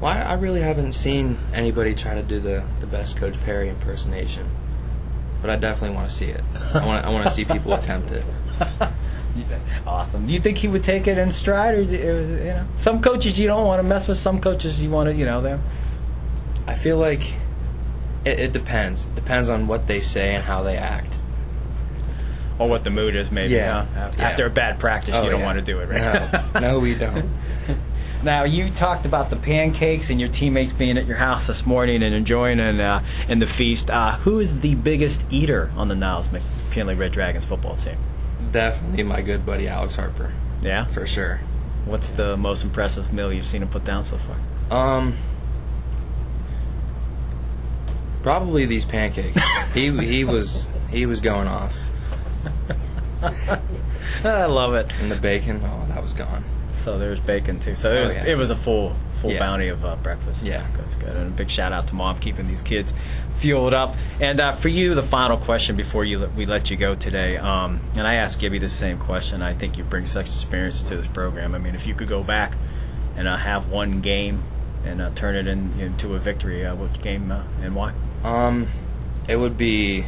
Well, 0.00 0.12
I 0.12 0.20
I 0.20 0.32
really 0.34 0.60
haven't 0.60 0.94
seen 1.04 1.38
anybody 1.54 1.94
try 1.94 2.14
to 2.14 2.22
do 2.22 2.40
the 2.40 2.66
the 2.80 2.86
best 2.86 3.18
Coach 3.18 3.34
Parry 3.44 3.68
impersonation, 3.68 4.50
but 5.40 5.50
I 5.50 5.56
definitely 5.56 5.90
want 5.96 6.12
to 6.12 6.18
see 6.18 6.26
it. 6.30 6.40
I 6.74 6.84
want 6.84 7.04
I 7.04 7.08
want 7.10 7.28
to 7.28 7.34
see 7.36 7.44
people 7.44 7.72
attempt 7.74 8.10
it. 8.12 8.24
awesome. 9.86 10.26
Do 10.26 10.32
you 10.32 10.40
think 10.42 10.58
he 10.58 10.68
would 10.68 10.84
take 10.84 11.06
it 11.06 11.16
in 11.18 11.34
stride, 11.42 11.74
or 11.74 11.80
is 11.82 11.88
it- 11.88 12.04
or 12.04 12.20
is 12.20 12.30
it, 12.40 12.44
you 12.44 12.50
know, 12.50 12.66
some 12.84 13.02
coaches 13.02 13.34
you 13.36 13.46
don't 13.46 13.66
want 13.66 13.78
to 13.80 13.82
mess 13.82 14.06
with, 14.08 14.22
some 14.22 14.40
coaches 14.40 14.76
you 14.78 14.90
want 14.90 15.08
to, 15.08 15.14
you 15.14 15.24
know, 15.24 15.40
them. 15.42 15.62
I 16.66 16.82
feel 16.82 16.98
like 17.00 17.20
it, 18.24 18.38
it 18.38 18.52
depends. 18.52 19.00
Depends 19.14 19.48
on 19.48 19.66
what 19.66 19.86
they 19.88 20.02
say 20.12 20.34
and 20.34 20.44
how 20.44 20.62
they 20.62 20.76
act. 20.76 21.14
Or 22.58 22.68
what 22.68 22.84
the 22.84 22.90
mood 22.90 23.16
is, 23.16 23.26
maybe. 23.32 23.54
Yeah. 23.54 23.86
huh? 23.86 24.10
Yeah. 24.18 24.22
After 24.28 24.44
a 24.46 24.50
bad 24.50 24.78
practice, 24.78 25.12
Oh, 25.14 25.22
you 25.24 25.30
don't 25.30 25.40
yeah. 25.40 25.46
want 25.46 25.58
to 25.58 25.64
do 25.64 25.78
it, 25.80 25.88
right? 25.88 26.52
No. 26.54 26.60
No, 26.74 26.78
we 26.80 26.94
don't. 26.94 27.24
Now 28.22 28.44
you 28.44 28.70
talked 28.78 29.06
about 29.06 29.30
the 29.30 29.36
pancakes 29.36 30.04
and 30.10 30.20
your 30.20 30.28
teammates 30.30 30.72
being 30.78 30.98
at 30.98 31.06
your 31.06 31.16
house 31.16 31.46
this 31.48 31.56
morning 31.66 32.02
and 32.02 32.14
enjoying 32.14 32.60
and 32.60 32.80
uh, 32.80 33.00
in 33.28 33.38
the 33.38 33.46
feast. 33.56 33.88
Uh, 33.88 34.18
who 34.18 34.40
is 34.40 34.48
the 34.62 34.74
biggest 34.74 35.16
eater 35.32 35.72
on 35.74 35.88
the 35.88 35.94
Niles 35.94 36.26
McKinley 36.30 36.94
Red 36.94 37.12
Dragons 37.12 37.44
football 37.48 37.76
team? 37.82 37.96
Definitely 38.52 39.04
my 39.04 39.22
good 39.22 39.46
buddy 39.46 39.68
Alex 39.68 39.94
Harper, 39.94 40.34
Yeah. 40.62 40.92
for 40.92 41.06
sure. 41.06 41.40
What's 41.86 42.04
the 42.18 42.36
most 42.36 42.62
impressive 42.62 43.10
meal 43.12 43.32
you've 43.32 43.50
seen 43.50 43.62
him 43.62 43.68
put 43.70 43.86
down 43.86 44.06
so 44.10 44.18
far? 44.18 44.38
Um, 44.70 45.18
probably 48.22 48.66
these 48.66 48.84
pancakes. 48.90 49.38
he 49.74 49.84
he 50.06 50.24
was 50.24 50.46
he 50.90 51.06
was 51.06 51.20
going 51.20 51.48
off, 51.48 51.72
I 54.24 54.44
love 54.46 54.74
it. 54.74 54.86
and 54.92 55.10
the 55.10 55.16
bacon. 55.16 55.62
Oh, 55.64 55.86
that 55.88 56.02
was 56.02 56.12
gone. 56.18 56.44
So 56.84 56.98
there's 56.98 57.20
bacon 57.26 57.60
too. 57.64 57.76
So 57.82 57.88
it 57.92 57.98
Oh, 57.98 58.08
was, 58.08 58.16
yeah. 58.16 58.32
it 58.32 58.34
was 58.36 58.50
a 58.50 58.60
full 58.64 58.96
full 59.20 59.32
Yeah. 59.32 59.38
bounty 59.38 59.68
of 59.68 59.84
uh, 59.84 59.96
breakfast. 59.96 60.38
Yeah. 60.42 60.66
that's 60.76 60.94
good. 61.02 61.14
And 61.16 61.34
a 61.34 61.36
big 61.36 61.50
shout 61.50 61.72
out 61.72 61.86
to 61.88 61.92
mom 61.92 62.20
keeping 62.20 62.48
these 62.48 62.60
kids 62.66 62.88
fueled 63.42 63.74
up. 63.74 63.94
And 64.20 64.40
uh, 64.40 64.60
for 64.62 64.68
you, 64.68 64.94
the 64.94 65.06
final 65.10 65.36
question 65.36 65.76
before 65.76 66.04
you 66.04 66.26
we 66.36 66.46
let 66.46 66.68
you 66.68 66.76
go 66.76 66.94
today. 66.94 67.36
Um, 67.36 67.80
and 67.96 68.06
I 68.06 68.14
asked 68.14 68.40
Gibby 68.40 68.58
the 68.58 68.72
same 68.80 68.98
question. 68.98 69.42
I 69.42 69.58
think 69.58 69.76
you 69.76 69.84
bring 69.84 70.08
such 70.14 70.26
experience 70.40 70.78
to 70.88 70.96
this 70.96 71.06
program. 71.12 71.54
I 71.54 71.58
mean, 71.58 71.74
if 71.74 71.86
you 71.86 71.94
could 71.94 72.08
go 72.08 72.22
back 72.24 72.52
and 73.16 73.28
uh, 73.28 73.36
have 73.36 73.68
one 73.68 74.00
game 74.00 74.42
and 74.86 75.02
uh, 75.02 75.10
turn 75.20 75.36
it 75.36 75.46
in, 75.46 75.78
into 75.78 76.14
a 76.14 76.20
victory, 76.20 76.64
uh, 76.64 76.74
which 76.74 77.02
game 77.02 77.30
uh, 77.30 77.44
and 77.62 77.74
why? 77.74 77.92
Um, 78.24 78.72
it 79.28 79.36
would 79.36 79.58
be 79.58 80.06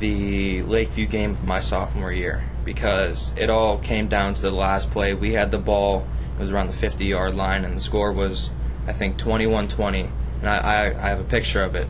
the 0.00 0.62
Lakeview 0.66 1.08
game 1.08 1.36
of 1.36 1.44
my 1.44 1.60
sophomore 1.68 2.12
year. 2.12 2.48
Because 2.64 3.16
it 3.36 3.50
all 3.50 3.80
came 3.80 4.08
down 4.08 4.34
to 4.34 4.40
the 4.40 4.50
last 4.50 4.90
play. 4.92 5.14
We 5.14 5.32
had 5.32 5.50
the 5.50 5.58
ball. 5.58 6.06
It 6.36 6.40
was 6.40 6.50
around 6.50 6.68
the 6.68 6.80
50 6.80 7.04
yard 7.04 7.34
line, 7.34 7.64
and 7.64 7.78
the 7.78 7.84
score 7.84 8.12
was, 8.12 8.48
I 8.86 8.92
think, 8.92 9.18
21 9.18 9.76
20. 9.76 10.00
And 10.00 10.48
I, 10.48 10.56
I, 10.56 11.06
I 11.06 11.08
have 11.10 11.20
a 11.20 11.24
picture 11.24 11.62
of 11.62 11.74
it. 11.74 11.86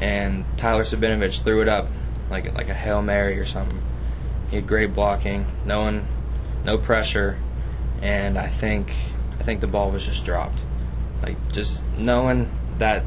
And 0.00 0.44
Tyler 0.60 0.86
Sabinovich 0.86 1.44
threw 1.44 1.62
it 1.62 1.68
up 1.68 1.88
like 2.30 2.44
like 2.54 2.68
a 2.68 2.74
Hail 2.74 3.02
Mary 3.02 3.38
or 3.38 3.46
something. 3.52 3.82
He 4.48 4.56
had 4.56 4.66
great 4.66 4.94
blocking, 4.94 5.46
no 5.66 5.82
one, 5.82 6.08
no 6.64 6.78
pressure, 6.78 7.38
and 8.02 8.38
I 8.38 8.56
think 8.60 8.88
I 9.38 9.44
think 9.44 9.60
the 9.60 9.66
ball 9.66 9.90
was 9.90 10.02
just 10.02 10.24
dropped. 10.24 10.58
Like 11.22 11.36
just 11.52 11.70
knowing 11.98 12.50
that 12.78 13.04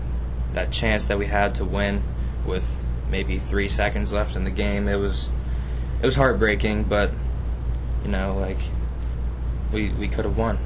that 0.54 0.72
chance 0.72 1.04
that 1.08 1.18
we 1.18 1.28
had 1.28 1.56
to 1.56 1.66
win 1.66 2.04
with 2.48 2.64
maybe 3.10 3.42
three 3.50 3.76
seconds 3.76 4.10
left 4.12 4.36
in 4.36 4.44
the 4.44 4.52
game, 4.52 4.88
it 4.88 4.96
was 4.96 5.16
it 6.04 6.06
was 6.06 6.16
heartbreaking, 6.16 6.86
but 6.90 7.10
you 8.04 8.12
know, 8.12 8.38
like 8.40 8.60
we 9.74 9.94
we 9.96 10.08
could 10.10 10.26
have 10.26 10.36
won. 10.36 10.60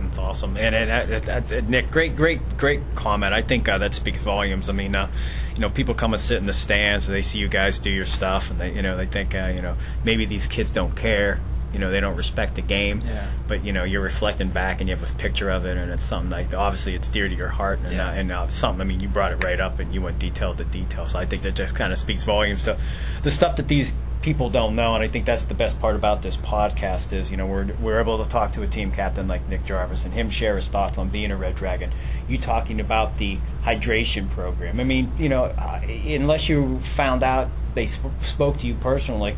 That's 0.00 0.18
awesome, 0.18 0.56
and, 0.58 0.74
and, 0.74 0.90
and, 0.90 1.50
and 1.50 1.68
Nick, 1.70 1.90
great, 1.90 2.14
great, 2.14 2.58
great 2.58 2.80
comment. 2.98 3.32
I 3.32 3.40
think 3.46 3.66
uh, 3.68 3.78
that 3.78 3.92
speaks 3.96 4.18
volumes. 4.22 4.66
I 4.68 4.72
mean, 4.72 4.94
uh, 4.94 5.10
you 5.54 5.60
know, 5.60 5.70
people 5.70 5.94
come 5.94 6.12
and 6.12 6.22
sit 6.28 6.36
in 6.36 6.46
the 6.46 6.52
stands, 6.66 7.06
and 7.06 7.14
they 7.14 7.22
see 7.32 7.38
you 7.38 7.48
guys 7.48 7.72
do 7.82 7.88
your 7.88 8.06
stuff, 8.18 8.42
and 8.50 8.60
they, 8.60 8.70
you 8.70 8.82
know, 8.82 8.98
they 8.98 9.06
think, 9.10 9.34
uh, 9.34 9.46
you 9.48 9.62
know, 9.62 9.76
maybe 10.04 10.26
these 10.26 10.42
kids 10.54 10.68
don't 10.74 10.94
care. 11.00 11.40
You 11.72 11.78
know, 11.80 11.90
they 11.90 12.00
don't 12.00 12.16
respect 12.16 12.54
the 12.54 12.62
game. 12.62 13.00
Yeah. 13.00 13.32
But 13.48 13.64
you 13.64 13.72
know, 13.72 13.84
you're 13.84 14.02
reflecting 14.02 14.52
back, 14.52 14.80
and 14.80 14.88
you 14.88 14.94
have 14.96 15.08
a 15.08 15.18
picture 15.18 15.48
of 15.50 15.64
it, 15.64 15.76
and 15.76 15.90
it's 15.90 16.02
something 16.10 16.30
like 16.30 16.52
obviously 16.52 16.94
it's 16.94 17.06
dear 17.14 17.28
to 17.28 17.34
your 17.34 17.48
heart, 17.48 17.78
and 17.80 17.94
Yeah. 17.94 18.10
uh, 18.10 18.12
and 18.12 18.30
uh, 18.30 18.46
something. 18.60 18.82
I 18.82 18.84
mean, 18.84 19.00
you 19.00 19.08
brought 19.08 19.32
it 19.32 19.42
right 19.42 19.58
up, 19.58 19.80
and 19.80 19.94
you 19.94 20.02
went 20.02 20.18
detail 20.18 20.54
to 20.54 20.64
detail. 20.64 21.08
So 21.10 21.18
I 21.18 21.24
think 21.26 21.42
that 21.44 21.54
just 21.56 21.74
kind 21.78 21.92
of 21.94 21.98
speaks 22.00 22.22
volumes 22.26 22.60
to 22.66 22.76
the 23.24 23.34
stuff 23.38 23.56
that 23.56 23.68
these 23.68 23.86
people 24.24 24.50
don't 24.50 24.74
know, 24.74 24.94
and 24.94 25.04
I 25.04 25.12
think 25.12 25.26
that's 25.26 25.46
the 25.48 25.54
best 25.54 25.78
part 25.80 25.96
about 25.96 26.22
this 26.22 26.34
podcast 26.46 27.12
is, 27.12 27.30
you 27.30 27.36
know, 27.36 27.46
we're 27.46 27.68
we're 27.80 28.00
able 28.00 28.24
to 28.24 28.32
talk 28.32 28.54
to 28.54 28.62
a 28.62 28.66
team 28.66 28.92
captain 28.94 29.28
like 29.28 29.46
Nick 29.48 29.66
Jarvis 29.66 29.98
and 30.02 30.12
him 30.12 30.30
share 30.38 30.58
his 30.58 30.70
thoughts 30.72 30.94
on 30.96 31.12
being 31.12 31.30
a 31.30 31.36
Red 31.36 31.56
Dragon. 31.56 31.92
You 32.28 32.38
talking 32.40 32.80
about 32.80 33.18
the 33.18 33.36
hydration 33.64 34.32
program. 34.34 34.80
I 34.80 34.84
mean, 34.84 35.12
you 35.18 35.28
know, 35.28 35.44
unless 35.84 36.48
you 36.48 36.80
found 36.96 37.22
out 37.22 37.50
they 37.74 37.90
sp- 38.00 38.16
spoke 38.34 38.56
to 38.60 38.66
you 38.66 38.76
personally, 38.82 39.36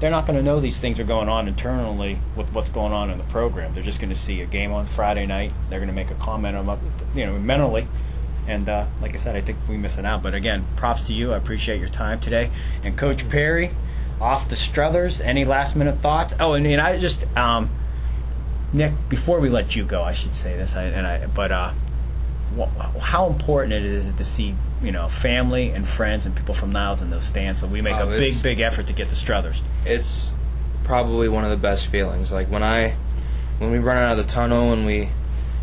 they're 0.00 0.10
not 0.10 0.26
going 0.26 0.36
to 0.36 0.42
know 0.42 0.60
these 0.60 0.78
things 0.80 0.98
are 0.98 1.04
going 1.04 1.28
on 1.28 1.48
internally 1.48 2.20
with 2.36 2.48
what's 2.52 2.70
going 2.72 2.92
on 2.92 3.10
in 3.10 3.18
the 3.18 3.24
program. 3.24 3.74
They're 3.74 3.84
just 3.84 4.00
going 4.00 4.10
to 4.10 4.20
see 4.26 4.40
a 4.40 4.46
game 4.46 4.72
on 4.72 4.88
Friday 4.96 5.26
night. 5.26 5.52
They're 5.68 5.78
going 5.78 5.88
to 5.88 5.94
make 5.94 6.10
a 6.10 6.18
comment 6.22 6.56
on, 6.56 6.66
you 7.14 7.26
know, 7.26 7.38
mentally. 7.38 7.88
And 8.48 8.68
uh, 8.68 8.86
like 9.00 9.12
I 9.14 9.22
said, 9.24 9.36
I 9.36 9.44
think 9.44 9.58
we 9.68 9.76
missing 9.76 10.04
out. 10.04 10.22
But 10.22 10.34
again, 10.34 10.66
props 10.76 11.02
to 11.06 11.12
you. 11.12 11.32
I 11.32 11.36
appreciate 11.36 11.78
your 11.80 11.90
time 11.90 12.20
today. 12.20 12.50
And 12.82 12.98
Coach 12.98 13.20
Parry, 13.30 13.76
off 14.20 14.48
the 14.50 14.56
Struthers. 14.70 15.14
Any 15.24 15.44
last 15.44 15.76
minute 15.76 16.00
thoughts? 16.02 16.32
Oh, 16.40 16.52
and, 16.54 16.66
and 16.66 16.80
I 16.80 16.98
just 17.00 17.16
um, 17.36 17.70
Nick, 18.72 18.92
before 19.08 19.40
we 19.40 19.50
let 19.50 19.72
you 19.72 19.84
go, 19.86 20.02
I 20.02 20.14
should 20.14 20.32
say 20.44 20.56
this. 20.56 20.70
I, 20.74 20.82
and 20.82 21.06
I, 21.06 21.26
but 21.26 21.50
uh, 21.50 21.72
wh- 22.56 23.00
how 23.02 23.26
important 23.26 23.72
it 23.72 23.84
is 23.84 24.04
to 24.18 24.24
see 24.36 24.54
you 24.82 24.92
know 24.92 25.10
family 25.22 25.70
and 25.70 25.86
friends 25.96 26.22
and 26.24 26.34
people 26.36 26.56
from 26.58 26.72
Niles 26.72 27.00
in 27.02 27.10
those 27.10 27.24
stands. 27.30 27.60
So 27.60 27.66
we 27.66 27.80
make 27.82 27.94
Oh, 27.94 28.10
a 28.10 28.18
big, 28.18 28.42
big 28.42 28.60
effort 28.60 28.84
to 28.86 28.92
get 28.92 29.08
the 29.10 29.16
Struthers. 29.22 29.56
it's 29.84 30.06
probably 30.84 31.28
one 31.28 31.44
of 31.44 31.50
the 31.50 31.60
best 31.62 31.82
feelings. 31.90 32.28
Like 32.30 32.50
when 32.50 32.62
I 32.62 32.96
when 33.58 33.70
we 33.70 33.78
run 33.78 33.96
out 33.98 34.18
of 34.18 34.26
the 34.26 34.32
tunnel 34.32 34.72
and 34.72 34.86
we 34.86 35.10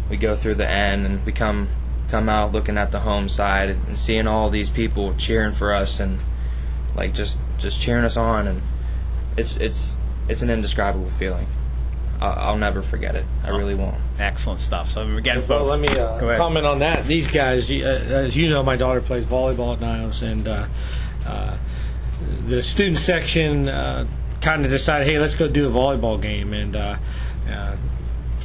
we 0.10 0.18
go 0.18 0.40
through 0.42 0.56
the 0.56 0.70
end 0.70 1.06
and 1.06 1.26
we 1.26 1.32
come 1.32 1.70
come 2.12 2.30
out 2.30 2.52
looking 2.54 2.78
at 2.78 2.92
the 2.92 3.00
home 3.02 3.30
side 3.36 3.70
and 3.70 3.98
seeing 4.06 4.28
all 4.28 4.50
these 4.50 4.68
people 4.76 5.14
cheering 5.28 5.54
for 5.58 5.74
us 5.76 5.90
and 6.00 6.20
like 6.98 7.14
just 7.14 7.32
just 7.62 7.82
cheering 7.86 8.06
us 8.06 8.18
on 8.18 8.48
and 8.48 8.62
it's 9.38 9.52
it's 9.58 9.78
it's 10.30 10.42
an 10.42 10.50
indescribable 10.50 11.12
feeling. 11.18 11.48
I'll, 12.20 12.34
I'll 12.34 12.58
never 12.58 12.84
forget 12.90 13.16
it. 13.16 13.26
I 13.44 13.50
really 13.50 13.76
won't. 13.76 14.02
Excellent 14.20 14.62
stuff. 14.68 14.88
So 14.94 15.02
again, 15.02 15.46
Well, 15.48 15.60
folks, 15.60 15.70
let 15.70 15.80
me 15.80 15.90
uh, 15.90 16.18
comment 16.38 16.66
on 16.66 16.80
that. 16.80 17.08
These 17.08 17.28
guys, 17.28 17.62
uh, 17.70 18.26
as 18.28 18.36
you 18.36 18.50
know, 18.50 18.64
my 18.64 18.76
daughter 18.76 19.02
plays 19.02 19.26
volleyball 19.26 19.76
at 19.76 19.82
Niles, 19.82 20.16
and 20.22 20.48
uh, 20.48 20.68
uh, 21.28 21.58
the 22.50 22.64
student 22.74 23.06
section 23.06 23.70
uh, 23.70 24.06
kind 24.44 24.66
of 24.66 24.72
decided, 24.72 25.08
hey, 25.08 25.20
let's 25.20 25.36
go 25.36 25.48
do 25.48 25.68
a 25.68 25.72
volleyball 25.72 26.20
game, 26.20 26.54
and 26.54 26.76
uh, 26.76 26.80
uh, 26.80 27.78
a 27.78 27.78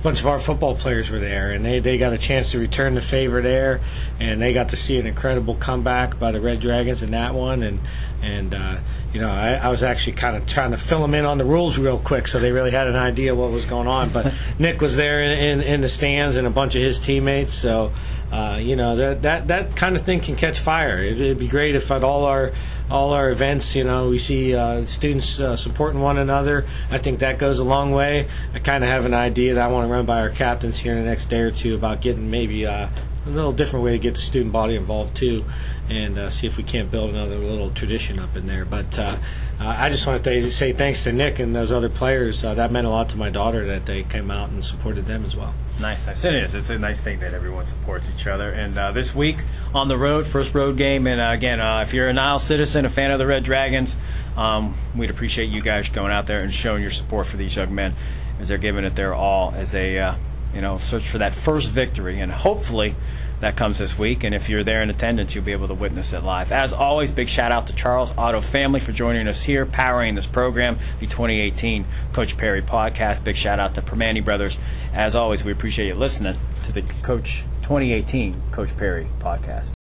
bunch 0.02 0.18
of 0.18 0.26
our 0.26 0.44
football 0.44 0.76
players 0.80 1.08
were 1.10 1.20
there, 1.20 1.52
and 1.52 1.64
they 1.64 1.80
they 1.80 1.98
got 1.98 2.12
a 2.12 2.18
chance 2.18 2.50
to 2.52 2.58
return 2.58 2.94
the 2.94 3.02
favor 3.10 3.42
there, 3.42 3.76
and 4.20 4.40
they 4.40 4.52
got 4.52 4.70
to 4.70 4.76
see 4.86 4.96
an 4.96 5.06
incredible 5.06 5.58
comeback 5.64 6.18
by 6.18 6.32
the 6.32 6.40
Red 6.40 6.60
Dragons 6.60 7.02
in 7.02 7.10
that 7.12 7.34
one, 7.34 7.62
and 7.62 7.80
and 8.22 8.54
uh, 8.54 8.80
you 9.12 9.20
know 9.20 9.28
I, 9.28 9.54
I 9.62 9.68
was 9.68 9.82
actually 9.82 10.14
kind 10.20 10.36
of 10.36 10.48
trying 10.48 10.72
to 10.72 10.82
fill 10.88 11.02
them 11.02 11.14
in 11.14 11.24
on 11.24 11.38
the 11.38 11.44
rules 11.44 11.76
real 11.78 12.02
quick, 12.04 12.24
so 12.32 12.40
they 12.40 12.50
really 12.50 12.72
had 12.72 12.86
an 12.86 12.96
idea 12.96 13.34
what 13.34 13.50
was 13.50 13.64
going 13.66 13.88
on. 13.88 14.12
But 14.12 14.26
Nick 14.58 14.80
was 14.80 14.92
there 14.96 15.22
in, 15.22 15.60
in 15.60 15.74
in 15.74 15.80
the 15.80 15.90
stands 15.96 16.36
and 16.36 16.46
a 16.46 16.50
bunch 16.50 16.74
of 16.74 16.82
his 16.82 16.96
teammates, 17.06 17.52
so. 17.62 17.92
Uh, 18.32 18.56
you 18.56 18.76
know 18.76 18.96
that 18.96 19.20
that 19.20 19.48
that 19.48 19.78
kind 19.78 19.94
of 19.94 20.06
thing 20.06 20.18
can 20.24 20.34
catch 20.38 20.54
fire. 20.64 21.04
It, 21.04 21.20
it'd 21.20 21.38
be 21.38 21.48
great 21.48 21.74
if 21.74 21.90
at 21.90 22.02
all 22.02 22.24
our 22.24 22.50
all 22.90 23.12
our 23.12 23.30
events, 23.30 23.66
you 23.74 23.84
know, 23.84 24.08
we 24.08 24.24
see 24.26 24.54
uh, 24.54 24.82
students 24.98 25.26
uh, 25.38 25.56
supporting 25.64 26.00
one 26.00 26.18
another. 26.18 26.68
I 26.90 26.98
think 26.98 27.20
that 27.20 27.38
goes 27.38 27.58
a 27.58 27.62
long 27.62 27.92
way. 27.92 28.28
I 28.54 28.58
kind 28.58 28.84
of 28.84 28.90
have 28.90 29.04
an 29.04 29.14
idea 29.14 29.54
that 29.54 29.60
I 29.60 29.66
want 29.68 29.88
to 29.88 29.92
run 29.92 30.06
by 30.06 30.18
our 30.18 30.30
captains 30.30 30.74
here 30.82 30.96
in 30.96 31.04
the 31.04 31.10
next 31.10 31.30
day 31.30 31.38
or 31.38 31.52
two 31.62 31.74
about 31.74 32.02
getting 32.02 32.30
maybe 32.30 32.66
uh, 32.66 32.88
a 33.26 33.30
little 33.30 33.52
different 33.52 33.84
way 33.84 33.92
to 33.92 33.98
get 33.98 34.14
the 34.14 34.26
student 34.30 34.52
body 34.52 34.74
involved 34.74 35.16
too, 35.18 35.44
and 35.88 36.18
uh, 36.18 36.30
see 36.40 36.46
if 36.46 36.56
we 36.56 36.64
can't 36.64 36.90
build 36.90 37.10
another 37.10 37.38
little 37.38 37.72
tradition 37.74 38.18
up 38.18 38.36
in 38.36 38.46
there. 38.46 38.64
But 38.64 38.92
uh, 38.98 39.16
I 39.60 39.88
just 39.90 40.06
want 40.06 40.22
to 40.24 40.52
say 40.58 40.76
thanks 40.76 41.00
to 41.04 41.12
Nick 41.12 41.38
and 41.38 41.54
those 41.54 41.70
other 41.70 41.88
players. 41.88 42.36
Uh, 42.44 42.54
that 42.54 42.72
meant 42.72 42.86
a 42.86 42.90
lot 42.90 43.08
to 43.10 43.16
my 43.16 43.30
daughter 43.30 43.66
that 43.68 43.86
they 43.86 44.02
came 44.10 44.30
out 44.30 44.50
and 44.50 44.64
supported 44.64 45.06
them 45.06 45.24
as 45.24 45.36
well. 45.36 45.54
Nice. 45.82 45.98
It 46.22 46.32
is. 46.32 46.50
It's 46.54 46.70
a 46.70 46.78
nice 46.78 47.02
thing 47.02 47.18
that 47.20 47.34
everyone 47.34 47.66
supports 47.76 48.04
each 48.16 48.28
other. 48.28 48.50
And 48.50 48.78
uh, 48.78 48.92
this 48.92 49.08
week 49.16 49.34
on 49.74 49.88
the 49.88 49.96
road, 49.96 50.26
first 50.32 50.54
road 50.54 50.78
game. 50.78 51.08
And 51.08 51.20
uh, 51.20 51.32
again, 51.32 51.60
uh, 51.60 51.84
if 51.86 51.92
you're 51.92 52.08
a 52.08 52.12
Nile 52.12 52.40
citizen, 52.46 52.86
a 52.86 52.90
fan 52.90 53.10
of 53.10 53.18
the 53.18 53.26
Red 53.26 53.44
Dragons, 53.44 53.88
um, 54.36 54.78
we'd 54.96 55.10
appreciate 55.10 55.46
you 55.46 55.60
guys 55.60 55.82
going 55.92 56.12
out 56.12 56.28
there 56.28 56.44
and 56.44 56.52
showing 56.62 56.84
your 56.84 56.92
support 56.92 57.26
for 57.32 57.36
these 57.36 57.56
young 57.56 57.74
men 57.74 57.96
as 58.40 58.46
they're 58.46 58.58
giving 58.58 58.84
it 58.84 58.94
their 58.94 59.12
all 59.12 59.52
as 59.56 59.66
they, 59.72 59.98
uh, 59.98 60.14
you 60.54 60.60
know, 60.60 60.78
search 60.88 61.02
for 61.10 61.18
that 61.18 61.32
first 61.44 61.66
victory. 61.74 62.20
And 62.20 62.30
hopefully 62.30 62.94
that 63.42 63.58
comes 63.58 63.76
this 63.76 63.90
week. 63.98 64.24
And 64.24 64.34
if 64.34 64.48
you're 64.48 64.64
there 64.64 64.82
in 64.82 64.88
attendance, 64.88 65.32
you'll 65.34 65.44
be 65.44 65.52
able 65.52 65.68
to 65.68 65.74
witness 65.74 66.06
it 66.12 66.24
live. 66.24 66.50
As 66.50 66.70
always, 66.72 67.10
big 67.14 67.28
shout 67.28 67.52
out 67.52 67.66
to 67.66 67.74
Charles 67.74 68.10
Auto 68.16 68.40
Family 68.50 68.80
for 68.84 68.92
joining 68.92 69.28
us 69.28 69.36
here, 69.44 69.66
powering 69.66 70.14
this 70.14 70.24
program, 70.32 70.78
the 71.00 71.06
2018 71.08 71.86
Coach 72.14 72.30
Parry 72.38 72.62
podcast. 72.62 73.24
Big 73.24 73.36
shout 73.36 73.60
out 73.60 73.74
to 73.74 73.82
Primanti 73.82 74.24
Brothers. 74.24 74.54
As 74.94 75.14
always, 75.14 75.40
we 75.44 75.52
appreciate 75.52 75.88
you 75.88 75.94
listening 75.94 76.34
to 76.66 76.72
the 76.72 76.82
Coach 77.04 77.28
2018 77.62 78.52
Coach 78.54 78.70
Parry 78.78 79.10
podcast. 79.20 79.81